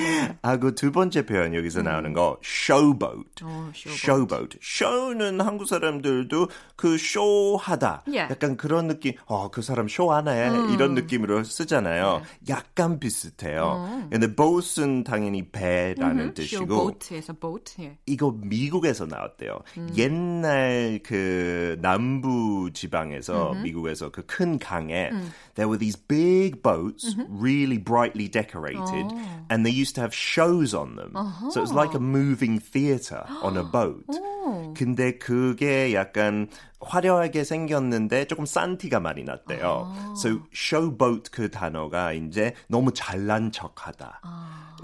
하고 0.43 0.75
두 0.75 0.91
번째 0.91 1.25
표현 1.25 1.55
여기서 1.55 1.83
나오는 1.83 2.13
거 2.13 2.39
showboat. 2.45 3.45
어, 3.45 3.71
showboat. 3.75 3.93
showboat. 3.95 4.59
show는 4.61 5.41
한국 5.41 5.69
사람들도 5.69 6.49
그 6.75 6.99
쇼하다. 6.99 8.03
예. 8.13 8.19
약간 8.23 8.57
그런 8.57 8.89
느낌. 8.89 9.13
어, 9.27 9.51
그 9.53 9.63
사람 9.63 9.87
쇼하네. 9.87 10.73
이런 10.73 10.95
느낌 10.95 11.12
으로 11.23 11.45
쓰잖아요. 11.45 12.23
약간 12.49 12.99
비슷해요. 12.99 14.07
근데 14.11 14.35
boat은 14.35 15.05
당연히 15.05 15.49
배라는 15.51 16.35
뜻이고 16.35 16.67
boat에서 16.67 17.33
boat. 17.33 17.75
예. 17.81 17.99
이거 18.07 18.35
미국에서 18.37 19.07
나왔대요. 19.07 19.59
옛날 19.97 21.01
그 21.05 21.77
남부 21.81 22.71
지방에서 22.73 23.55
미국에서 23.63 24.11
그 24.11 24.23
큰 24.27 24.59
강에 24.59 25.11
there 25.55 25.69
were 25.69 25.79
these 25.79 25.97
big 25.97 26.63
boats 26.63 27.15
really 27.29 27.77
brightly 27.77 28.29
decorated 28.29 29.07
and 29.51 29.67
they 29.67 29.71
used 29.71 29.95
to 29.95 30.01
have 30.01 30.15
shows 30.15 30.75
on 30.75 30.97
them. 30.97 31.13
So 31.51 31.61
it 31.61 31.65
was 31.69 31.75
like 31.75 31.95
a 31.95 32.01
moving 32.01 32.59
theater 32.59 33.25
on 33.43 33.57
a 33.57 33.63
boat. 33.65 34.07
근데 34.75 35.19
그게 35.19 35.93
약간 35.95 36.49
화려하게 36.83 37.45
생겼는데 37.45 38.27
조금 38.27 38.45
싼 38.45 38.77
티가 38.77 39.01
많이 39.01 39.25
났대요. 39.25 39.93
So 40.17 40.41
showboat 40.53 41.31
그 41.31 41.51
단어가 41.51 42.13
이제 42.13 42.55
너무 42.69 42.93
잘난 42.93 43.53
척하다. 43.53 44.21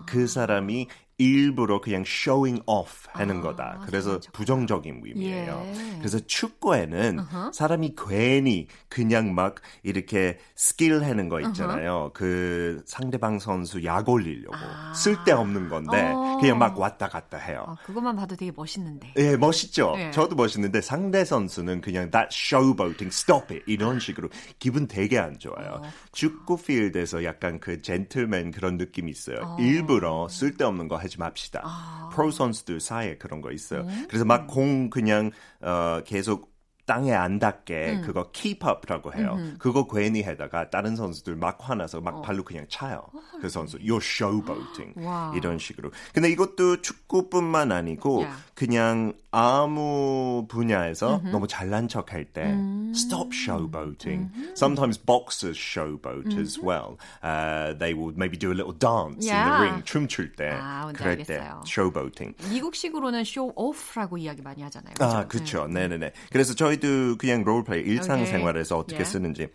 그 0.06 0.26
사람이 0.26 0.88
일부러 1.18 1.80
그냥 1.80 2.02
showing 2.06 2.62
off 2.66 3.08
하는 3.12 3.40
거다. 3.40 3.82
그래서 3.86 4.20
부정적인 4.32 5.02
의미예요. 5.04 5.62
예. 5.66 5.98
그래서 5.98 6.20
축구에는 6.20 7.18
사람이 7.52 7.94
괜히 8.08 8.68
그냥 8.88 9.34
막 9.34 9.56
이렇게 9.82 10.38
스킬 10.54 11.02
하는 11.02 11.28
거 11.28 11.40
있잖아요. 11.40 12.12
그 12.14 12.82
상대방 12.86 13.40
선수 13.40 13.84
약 13.84 14.08
올리려고 14.08 14.56
쓸데없는 14.94 15.68
건데 15.68 16.12
어. 16.14 16.38
그냥 16.40 16.58
막 16.58 16.78
왔다 16.78 17.08
갔다 17.08 17.36
해요. 17.36 17.64
아, 17.66 17.76
그것만 17.84 18.14
봐도 18.14 18.36
되게 18.36 18.52
멋있는데. 18.54 19.12
예, 19.16 19.36
멋있죠. 19.36 19.94
예. 19.96 20.12
저도 20.12 20.36
멋있는데 20.36 20.80
상대 20.80 21.24
선수는 21.24 21.80
그냥 21.80 22.12
that 22.12 22.28
showboating, 22.32 23.08
stop 23.08 23.52
it 23.52 23.64
이런 23.66 23.98
식으로 23.98 24.28
기분 24.60 24.86
되게 24.86 25.18
안 25.18 25.36
좋아요. 25.40 25.82
축구 26.12 26.56
필드에서 26.62 27.24
약간 27.24 27.58
그 27.58 27.82
젠틀맨 27.82 28.52
그런 28.52 28.76
느낌이 28.76 29.10
있어요. 29.10 29.56
일부러 29.58 30.28
쓸데없는 30.28 30.86
거 30.86 30.96
하지 31.08 31.18
맙시다. 31.18 31.62
아. 31.64 32.10
프로 32.12 32.30
선수들 32.30 32.80
사이에 32.80 33.16
그런 33.16 33.40
거 33.40 33.50
있어요. 33.50 33.80
음. 33.80 34.06
그래서 34.08 34.24
막 34.24 34.46
공 34.46 34.88
그냥 34.90 35.30
어, 35.60 36.00
계속 36.06 36.47
땅에 36.88 37.12
안 37.12 37.38
닿게 37.38 37.98
음. 37.98 38.02
그거 38.02 38.30
keep 38.32 38.66
up라고 38.66 39.12
해요. 39.12 39.34
음흠. 39.36 39.58
그거 39.58 39.86
괜히 39.86 40.22
해다가 40.22 40.70
다른 40.70 40.96
선수들 40.96 41.36
막 41.36 41.58
화나서 41.60 42.00
막 42.00 42.16
어. 42.16 42.22
발로 42.22 42.42
그냥 42.42 42.64
차요. 42.70 43.04
어. 43.12 43.20
그 43.42 43.50
선수 43.50 43.76
you're 43.78 44.00
showboating 44.02 44.94
이런 45.36 45.58
식으로. 45.58 45.90
근데 46.14 46.30
이것도 46.30 46.80
축구뿐만 46.80 47.72
아니고 47.72 48.20
yeah. 48.22 48.42
그냥 48.54 49.12
아무 49.30 50.46
분야에서 50.48 51.16
음흠. 51.18 51.28
너무 51.28 51.46
잘난 51.46 51.88
척할 51.88 52.24
때 52.24 52.44
음. 52.44 52.92
stop 52.96 53.34
showboating. 53.34 54.32
음흠. 54.34 54.52
Sometimes 54.56 54.96
boxers 54.96 55.58
showboat 55.60 56.38
as 56.40 56.58
well. 56.58 56.96
Uh, 57.22 57.76
they 57.78 57.92
will 57.92 58.14
maybe 58.16 58.38
do 58.38 58.50
a 58.50 58.56
little 58.56 58.72
dance 58.72 59.28
yeah. 59.28 59.44
in 59.44 59.52
the 59.52 59.60
ring 59.60 59.84
춤출 59.84 60.34
때 60.34 60.56
아, 60.58 60.90
그럴 60.96 61.20
알겠어요. 61.20 61.26
때 61.26 61.68
showboating. 61.68 62.34
미국식으로는 62.50 63.20
show 63.28 63.52
off라고 63.54 64.16
이야기 64.16 64.40
많이 64.40 64.62
하잖아요. 64.62 64.94
그렇죠? 64.94 65.16
아, 65.16 65.26
그렇죠. 65.28 65.66
네, 65.66 65.86
네, 65.86 65.98
네. 65.98 66.12
그래서 66.32 66.54
저희 66.54 66.77
저희도 66.78 67.16
그냥 67.18 67.44
롤플레이 67.44 67.82
일상생활에서 67.84 68.76
okay. 68.76 68.80
어떻게 68.80 68.96
yeah. 68.96 69.10
쓰는지 69.10 69.48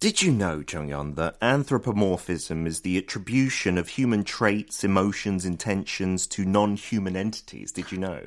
Did 0.00 0.20
you 0.20 0.30
know, 0.30 0.58
Jonghyun, 0.58 1.16
that 1.16 1.36
anthropomorphism 1.40 2.66
is 2.66 2.82
the 2.82 2.98
attribution 2.98 3.78
of 3.78 3.88
human 3.88 4.24
traits, 4.24 4.84
emotions, 4.84 5.46
intentions 5.46 6.26
to 6.26 6.44
non-human 6.44 7.16
entities? 7.16 7.72
Did 7.72 7.90
you 7.90 7.96
know? 7.96 8.20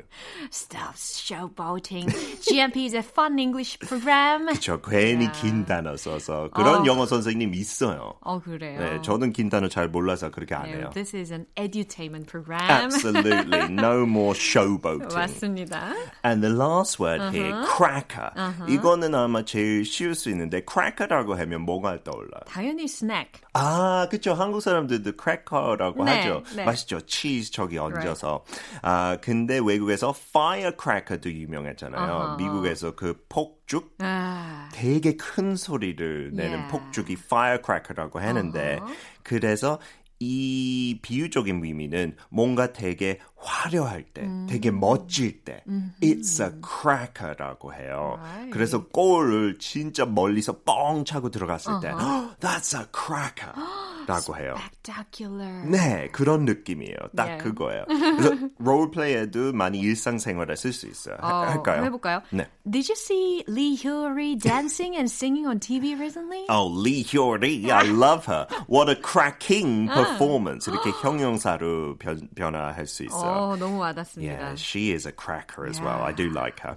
Stop 0.49 0.95
showboating. 0.95 2.05
GMP 2.41 2.87
is 2.87 2.95
a 2.95 3.03
fun 3.03 3.37
English 3.37 3.77
program. 3.81 4.47
그렇죠. 4.47 4.81
괜히 4.81 5.25
yeah. 5.25 5.41
긴 5.41 5.65
단어 5.65 5.95
써서 5.95 6.49
그런 6.51 6.81
어. 6.81 6.85
영어 6.87 7.05
선생님 7.05 7.53
있어요. 7.53 8.15
어 8.21 8.39
그래요. 8.39 8.79
네, 8.79 9.01
저는 9.03 9.31
긴 9.31 9.51
단어 9.51 9.69
잘 9.69 9.87
몰라서 9.89 10.31
그렇게 10.31 10.55
안 10.55 10.65
해요. 10.65 10.89
This 10.95 11.15
is 11.15 11.31
an 11.31 11.45
edutainment 11.55 12.25
program. 12.25 12.89
Absolutely, 12.91 13.69
no 13.69 14.07
more 14.07 14.33
showboating. 14.33 15.13
맞습니다. 15.13 15.93
And 16.23 16.41
the 16.41 16.49
last 16.49 16.99
word 16.99 17.21
uh-huh. 17.21 17.31
here, 17.31 17.63
cracker. 17.63 18.31
Uh-huh. 18.35 18.65
이거는 18.73 19.13
아마 19.13 19.45
제일 19.45 19.85
쉬울 19.85 20.15
수 20.15 20.31
있는데 20.31 20.63
cracker라고 20.65 21.35
하면 21.35 21.59
뭐가 21.64 22.02
떠올라요? 22.02 22.42
당연히 22.46 22.86
스낵. 22.86 23.28
아, 23.54 24.06
그렇죠. 24.10 24.34
한국 24.34 24.60
사람들도 24.60 25.16
크래커라고 25.16 26.04
네, 26.04 26.18
하죠. 26.18 26.42
네. 26.56 26.64
맛있죠. 26.64 27.00
치즈 27.00 27.50
저기 27.50 27.78
얹어서. 27.78 28.44
Right. 28.44 28.80
아, 28.82 29.16
근데 29.20 29.58
외국에서 29.58 30.14
firecracker도 30.14 31.30
유명했잖아요. 31.32 32.36
Uh-huh. 32.36 32.36
미국에서 32.36 32.94
그 32.94 33.24
폭죽 33.28 33.96
아. 33.98 34.68
되게 34.72 35.16
큰 35.16 35.56
소리를 35.56 36.32
내는 36.34 36.58
yeah. 36.58 36.70
폭죽이 36.70 37.14
firecracker라고 37.14 38.20
하는데 38.20 38.78
uh-huh. 38.78 38.94
그래서 39.22 39.78
이 40.20 40.98
비유적인 41.02 41.64
의미는 41.64 42.16
뭔가 42.30 42.72
되게 42.72 43.18
화려할 43.36 44.04
때, 44.04 44.22
음. 44.22 44.46
되게 44.48 44.70
멋질 44.70 45.44
때, 45.44 45.62
음. 45.68 45.92
it's 46.02 46.40
a 46.42 46.52
cracker라고 46.62 47.74
해요. 47.74 48.18
Right. 48.18 48.50
그래서 48.50 48.86
골을 48.88 49.58
진짜 49.58 50.06
멀리서 50.06 50.60
뻥 50.64 51.04
차고 51.04 51.30
들어갔을 51.30 51.72
uh-huh. 51.72 51.80
때, 51.80 51.90
that's 52.40 52.74
a 52.78 52.86
cracker. 52.92 53.52
라고 54.06 54.36
해요. 54.36 54.54
Spectacular. 54.56 55.66
네, 55.66 56.08
그런 56.12 56.44
느낌이에요. 56.44 56.96
딱 57.16 57.26
yeah. 57.26 57.44
그거예요. 57.44 57.84
그래서 57.88 58.48
롤플레이에도 58.58 59.52
많이 59.52 59.78
일상생활에 59.80 60.56
쓸 60.56 60.72
수 60.72 60.86
있어요. 60.86 61.16
어, 61.20 61.26
할까요? 61.26 61.84
해볼까요? 61.84 62.22
네. 62.30 62.46
Did 62.68 62.88
you 62.88 62.96
see 62.96 63.44
Lee 63.46 63.76
Hyori 63.76 64.38
dancing 64.38 64.96
and 64.96 65.10
singing 65.10 65.46
on 65.46 65.60
TV 65.60 65.98
recently? 65.98 66.44
Oh, 66.48 66.66
Lee 66.66 67.04
Hyori, 67.04 67.68
I 67.70 67.84
love 67.84 68.26
her. 68.26 68.46
What 68.66 68.88
a 68.88 68.96
cracking 68.96 69.88
performance. 69.88 70.66
이렇게 70.70 70.90
형용사로 71.02 71.98
변, 71.98 72.28
변화할 72.34 72.86
수 72.86 73.04
있어요. 73.04 73.52
어, 73.52 73.56
너무 73.56 73.78
와닿습니다. 73.78 74.32
Yeah, 74.32 74.54
she 74.56 74.92
is 74.92 75.06
a 75.06 75.12
cracker 75.12 75.66
as 75.66 75.78
yeah. 75.78 75.84
well. 75.84 76.02
I 76.06 76.12
do 76.12 76.30
like 76.30 76.60
her. 76.60 76.76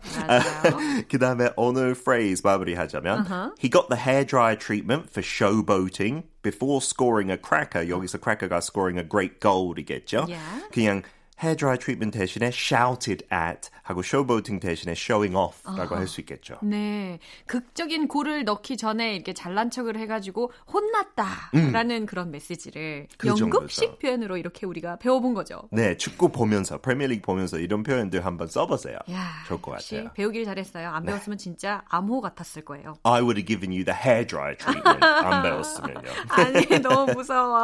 그 1.09 1.17
다음에 1.17 1.51
오늘 1.55 1.95
phrase 1.95 2.41
마무리하자면 2.43 3.25
uh-huh. 3.25 3.51
He 3.59 3.69
got 3.69 3.89
the 3.89 3.97
hairdryer 3.97 4.57
treatment 4.59 5.09
for 5.09 5.21
showboating 5.21 6.23
before 6.42 6.80
scoring 6.80 7.30
a 7.30 7.36
cracker. 7.36 7.88
여기서 7.88 8.18
cracker가 8.18 8.60
scoring 8.60 8.98
a 8.98 9.08
great 9.08 9.40
goal이겠죠. 9.40 10.28
Yeah. 10.28 10.68
그냥 10.72 11.02
hairdryer 11.42 11.78
treatment 11.78 12.14
대신에 12.16 12.52
shouted 12.52 13.24
at 13.30 13.70
하고 13.87 14.01
showboating 14.03 14.59
대신에 14.59 14.91
showing 14.91 15.33
off라고 15.37 15.95
할수 15.95 16.19
있겠죠. 16.19 16.57
네. 16.61 17.19
극적인 17.45 18.09
골을 18.09 18.43
넣기 18.43 18.75
전에 18.75 19.15
이렇게 19.15 19.33
잘난 19.33 19.69
척을 19.71 19.97
해가지고 19.97 20.51
혼났다라는 20.73 22.01
음. 22.01 22.05
그런 22.05 22.29
메시지를 22.31 23.07
그 23.17 23.29
연극식 23.29 23.79
정도죠. 23.83 23.99
표현으로 23.99 24.35
이렇게 24.35 24.65
우리가 24.65 24.97
배워본 24.97 25.33
거죠. 25.33 25.61
네. 25.71 25.95
축구 25.95 26.29
보면서, 26.29 26.81
프리미어리그 26.81 27.21
보면서 27.21 27.59
이런 27.59 27.83
표현들 27.83 28.25
한번 28.25 28.47
써보세요. 28.47 28.97
야, 29.11 29.31
좋을 29.47 29.61
것 29.61 29.71
같아요. 29.71 30.11
배우길 30.13 30.43
잘했어요. 30.43 30.89
안 30.89 31.03
네. 31.05 31.13
배웠으면 31.13 31.37
진짜 31.37 31.83
암호 31.87 32.19
같았을 32.19 32.65
거예요. 32.65 32.95
I 33.03 33.21
would 33.21 33.39
have 33.39 33.45
given 33.45 33.71
you 33.71 33.85
the 33.85 33.97
hairdryer 33.97 34.57
treatment. 34.57 35.05
안 35.05 35.43
배웠으면요. 35.47 36.09
아니, 36.27 36.81
너무 36.81 37.13
무서워. 37.13 37.63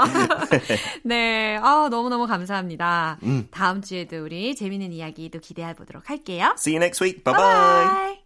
네. 1.03 1.57
아, 1.57 1.89
너무 1.91 2.07
너무 2.07 2.27
감사합니다. 2.27 3.17
음. 3.23 3.47
다음 3.51 3.81
주에도 3.81 4.23
우리 4.23 4.55
재밌는 4.55 4.93
이야기도 4.93 5.39
기대해 5.39 5.73
보도록 5.73 6.09
할게요. 6.12 6.54
See 6.56 6.72
you 6.74 6.78
next 6.80 7.00
week. 7.02 7.24
Bye 7.24 7.34
bye. 7.34 8.18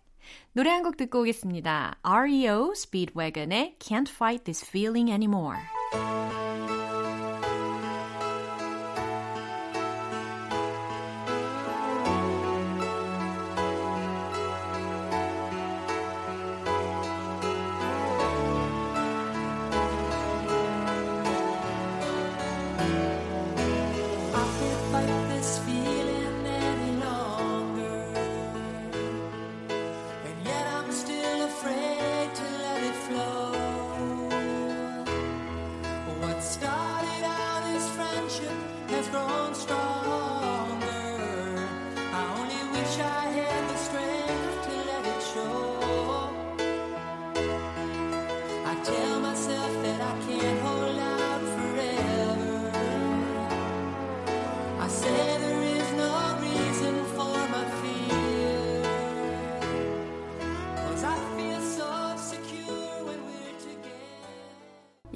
노래 0.54 0.70
한 0.70 0.82
곡 0.82 0.96
듣고 0.98 1.20
오겠습니다. 1.20 1.96
REO 2.02 2.72
Speedwagon의 2.76 3.76
Can't 3.78 4.08
Fight 4.08 4.44
This 4.44 4.64
Feeling 4.68 5.10
Anymore. 5.10 5.58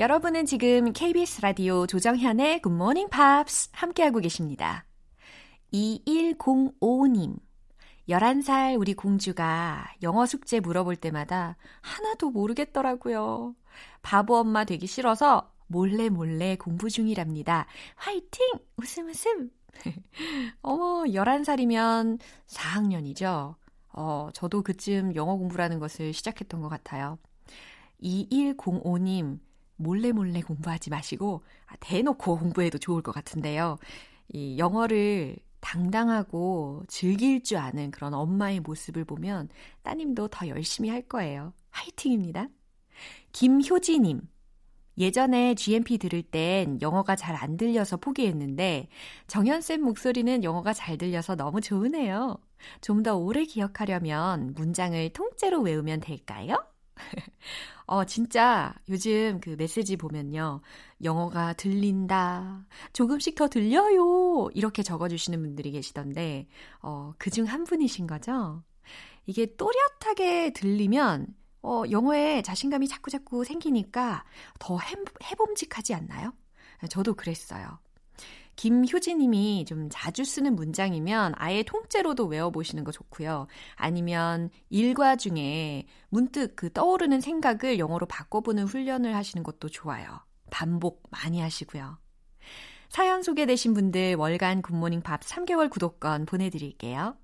여러분은 0.01 0.47
지금 0.47 0.93
KBS 0.93 1.41
라디오 1.41 1.85
조정현의 1.85 2.63
Good 2.63 2.73
Morning 2.73 3.07
Pops 3.11 3.69
함께하고 3.71 4.17
계십니다. 4.17 4.83
2105님. 5.71 7.37
11살 8.09 8.79
우리 8.79 8.95
공주가 8.95 9.85
영어 10.01 10.25
숙제 10.25 10.59
물어볼 10.59 10.95
때마다 10.95 11.55
하나도 11.81 12.31
모르겠더라고요. 12.31 13.55
바보 14.01 14.37
엄마 14.37 14.65
되기 14.65 14.87
싫어서 14.87 15.53
몰래 15.67 16.09
몰래 16.09 16.55
공부 16.55 16.89
중이랍니다. 16.89 17.67
화이팅! 17.95 18.53
웃음 18.77 19.07
웃음! 19.07 19.51
어머, 20.63 21.03
11살이면 21.03 22.17
4학년이죠. 22.47 23.53
어, 23.93 24.29
저도 24.33 24.63
그쯤 24.63 25.13
영어 25.13 25.35
공부라는 25.37 25.77
것을 25.77 26.11
시작했던 26.11 26.59
것 26.59 26.69
같아요. 26.69 27.19
2105님, 28.01 29.37
몰래 29.81 30.11
몰래 30.11 30.41
공부하지 30.41 30.89
마시고 30.89 31.43
아, 31.67 31.75
대놓고 31.79 32.37
공부해도 32.39 32.77
좋을 32.77 33.01
것 33.01 33.11
같은데요. 33.13 33.77
이 34.29 34.57
영어를 34.57 35.35
당당하고 35.59 36.83
즐길 36.87 37.43
줄 37.43 37.57
아는 37.57 37.91
그런 37.91 38.13
엄마의 38.13 38.59
모습을 38.61 39.05
보면 39.05 39.49
따님도 39.83 40.29
더 40.29 40.47
열심히 40.47 40.89
할 40.89 41.01
거예요. 41.03 41.53
화이팅입니다. 41.71 42.47
김효지님. 43.31 44.21
예전에 44.97 45.55
GMP 45.55 45.97
들을 45.97 46.21
땐 46.21 46.79
영어가 46.81 47.15
잘 47.15 47.35
안 47.35 47.57
들려서 47.57 47.97
포기했는데 47.97 48.89
정연쌤 49.27 49.81
목소리는 49.81 50.43
영어가 50.43 50.73
잘 50.73 50.97
들려서 50.97 51.35
너무 51.35 51.61
좋으네요. 51.61 52.37
좀 52.81 53.01
더 53.03 53.15
오래 53.17 53.45
기억하려면 53.45 54.53
문장을 54.55 55.09
통째로 55.13 55.61
외우면 55.61 56.01
될까요? 56.01 56.55
어, 57.85 58.05
진짜 58.05 58.73
요즘 58.89 59.39
그 59.41 59.55
메시지 59.57 59.97
보면요. 59.97 60.61
영어가 61.03 61.53
들린다. 61.53 62.65
조금씩 62.93 63.35
더 63.35 63.47
들려요. 63.47 64.49
이렇게 64.53 64.83
적어주시는 64.83 65.41
분들이 65.41 65.71
계시던데, 65.71 66.47
어, 66.81 67.11
그중 67.17 67.45
한 67.45 67.63
분이신 67.65 68.07
거죠? 68.07 68.63
이게 69.25 69.55
또렷하게 69.55 70.53
들리면, 70.53 71.27
어, 71.63 71.83
영어에 71.89 72.41
자신감이 72.43 72.87
자꾸자꾸 72.87 73.43
생기니까 73.43 74.23
더 74.59 74.79
해, 74.79 74.95
해봄직하지 75.25 75.93
않나요? 75.93 76.33
저도 76.89 77.13
그랬어요. 77.13 77.79
김효진님이 78.55 79.65
좀 79.65 79.89
자주 79.91 80.23
쓰는 80.23 80.55
문장이면 80.55 81.33
아예 81.37 81.63
통째로도 81.63 82.25
외워보시는 82.25 82.83
거 82.83 82.91
좋고요. 82.91 83.47
아니면 83.75 84.49
일과 84.69 85.15
중에 85.15 85.85
문득 86.09 86.55
그 86.55 86.71
떠오르는 86.71 87.21
생각을 87.21 87.79
영어로 87.79 88.05
바꿔보는 88.05 88.65
훈련을 88.65 89.15
하시는 89.15 89.43
것도 89.43 89.69
좋아요. 89.69 90.19
반복 90.51 91.03
많이 91.09 91.39
하시고요. 91.39 91.97
사연 92.89 93.23
소개되신 93.23 93.73
분들 93.73 94.15
월간 94.15 94.61
굿모닝 94.61 95.01
밥 95.01 95.21
3개월 95.21 95.69
구독권 95.69 96.25
보내드릴게요. 96.25 97.15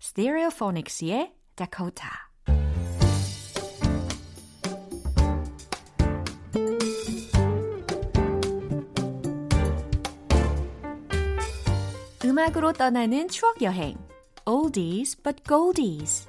Stereophonics의 0.00 1.34
Dakota 1.56 2.10
음악으로 12.34 12.72
떠나는 12.72 13.28
추억 13.28 13.62
여행. 13.62 13.96
Oldies 14.44 15.22
but 15.22 15.40
Goldies. 15.46 16.26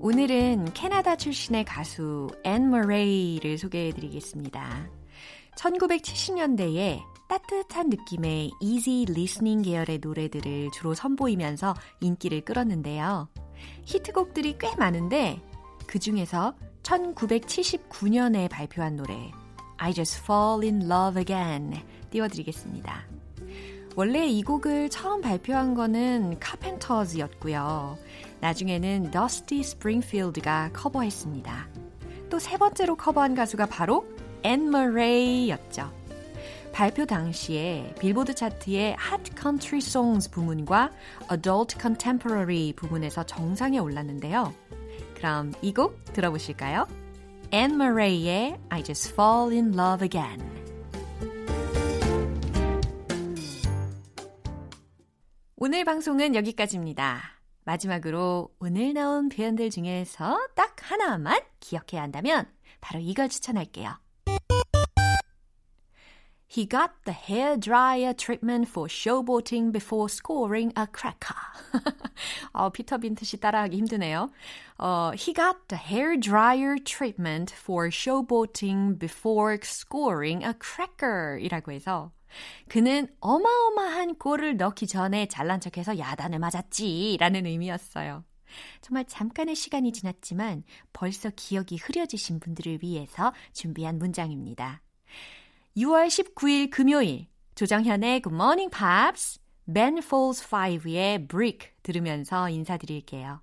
오늘은 0.00 0.72
캐나다 0.72 1.16
출신의 1.16 1.66
가수 1.66 2.28
앤 2.44 2.70
머레이를 2.70 3.58
소개해 3.58 3.92
드리겠습니다. 3.92 4.88
1970년대에 5.54 7.15
따뜻한 7.28 7.88
느낌의 7.90 8.52
easy 8.60 9.06
listening 9.08 9.68
계열의 9.68 9.98
노래들을 9.98 10.70
주로 10.72 10.94
선보이면서 10.94 11.74
인기를 12.00 12.42
끌었는데요. 12.42 13.28
히트곡들이 13.84 14.58
꽤 14.58 14.74
많은데 14.76 15.42
그 15.86 15.98
중에서 15.98 16.54
1979년에 16.82 18.48
발표한 18.48 18.96
노래 18.96 19.30
I 19.78 19.92
Just 19.92 20.22
Fall 20.22 20.62
in 20.62 20.90
Love 20.90 21.20
Again 21.20 21.82
띄워드리겠습니다. 22.10 23.06
원래 23.96 24.26
이 24.26 24.42
곡을 24.42 24.90
처음 24.90 25.20
발표한 25.20 25.74
거는 25.74 26.38
카펜터즈였고요. 26.38 27.98
나중에는 28.40 29.10
더스티 29.10 29.62
스프링필드가 29.62 30.70
커버했습니다. 30.72 31.68
또 32.28 32.38
세 32.38 32.56
번째로 32.58 32.96
커버한 32.96 33.34
가수가 33.34 33.66
바로 33.66 34.06
앤 34.42 34.70
머레이였죠. 34.70 36.05
발표 36.76 37.06
당시에 37.06 37.94
빌보드 37.98 38.34
차트의 38.34 38.98
Hot 39.00 39.30
Country 39.34 39.78
Songs 39.78 40.30
부문과 40.30 40.92
Adult 41.32 41.78
Contemporary 41.80 42.74
부문에서 42.74 43.24
정상에 43.24 43.78
올랐는데요. 43.78 44.52
그럼 45.14 45.54
이 45.62 45.72
곡 45.72 46.04
들어보실까요? 46.12 46.86
Anne 47.50 47.76
Murray의 47.76 48.60
I 48.68 48.84
Just 48.84 49.14
Fall 49.14 49.54
in 49.54 49.72
Love 49.72 50.04
Again. 50.04 50.38
오늘 55.56 55.82
방송은 55.86 56.34
여기까지입니다. 56.34 57.22
마지막으로 57.64 58.50
오늘 58.58 58.92
나온 58.92 59.30
표현들 59.30 59.70
중에서 59.70 60.46
딱 60.54 60.76
하나만 60.82 61.40
기억해야 61.58 62.02
한다면 62.02 62.44
바로 62.82 63.00
이걸 63.00 63.30
추천할게요. 63.30 63.96
He 66.56 66.64
got 66.64 67.04
the 67.04 67.12
hair 67.12 67.58
dryer 67.58 68.14
treatment 68.14 68.66
for 68.66 68.88
showboating 68.88 69.72
before 69.72 70.08
scoring 70.08 70.72
a 70.74 70.86
cracker. 70.90 71.36
어, 72.54 72.70
피터 72.70 72.96
빈트 72.96 73.26
씨 73.26 73.38
따라하기 73.38 73.76
힘드네요. 73.76 74.30
어, 74.78 75.10
he 75.14 75.34
got 75.34 75.68
the 75.68 75.78
hair 75.78 76.18
dryer 76.18 76.78
treatment 76.82 77.52
for 77.54 77.90
showboating 77.90 78.98
before 78.98 79.58
scoring 79.62 80.42
a 80.46 80.54
cracker 80.58 81.38
이라고 81.38 81.72
해서 81.72 82.10
그는 82.68 83.06
어마어마한 83.20 84.14
골을 84.14 84.56
넣기 84.56 84.86
전에 84.86 85.26
잘난 85.26 85.60
척해서 85.60 85.98
야단을 85.98 86.38
맞았지 86.38 87.18
라는 87.20 87.44
의미였어요. 87.44 88.24
정말 88.80 89.04
잠깐의 89.04 89.54
시간이 89.56 89.92
지났지만 89.92 90.62
벌써 90.94 91.28
기억이 91.36 91.76
흐려지신 91.76 92.40
분들을 92.40 92.78
위해서 92.82 93.34
준비한 93.52 93.98
문장입니다. 93.98 94.80
6월 95.76 96.06
19일 96.06 96.70
금요일 96.70 97.26
조정현의 97.54 98.22
Good 98.22 98.34
Morning 98.34 98.70
Pops, 98.70 99.38
Ben 99.72 99.98
Folds 99.98 100.48
5의 100.48 101.28
Brick 101.28 101.72
들으면서 101.82 102.48
인사드릴게요. 102.48 103.42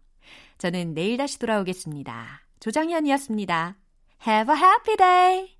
저는 0.58 0.96
내일 0.96 1.18
다시 1.18 1.38
돌아오겠습니다. 1.38 2.42
조정현이었습니다. 2.60 3.78
Have 4.26 4.56
a 4.56 4.60
happy 4.60 4.98
day! 4.98 5.53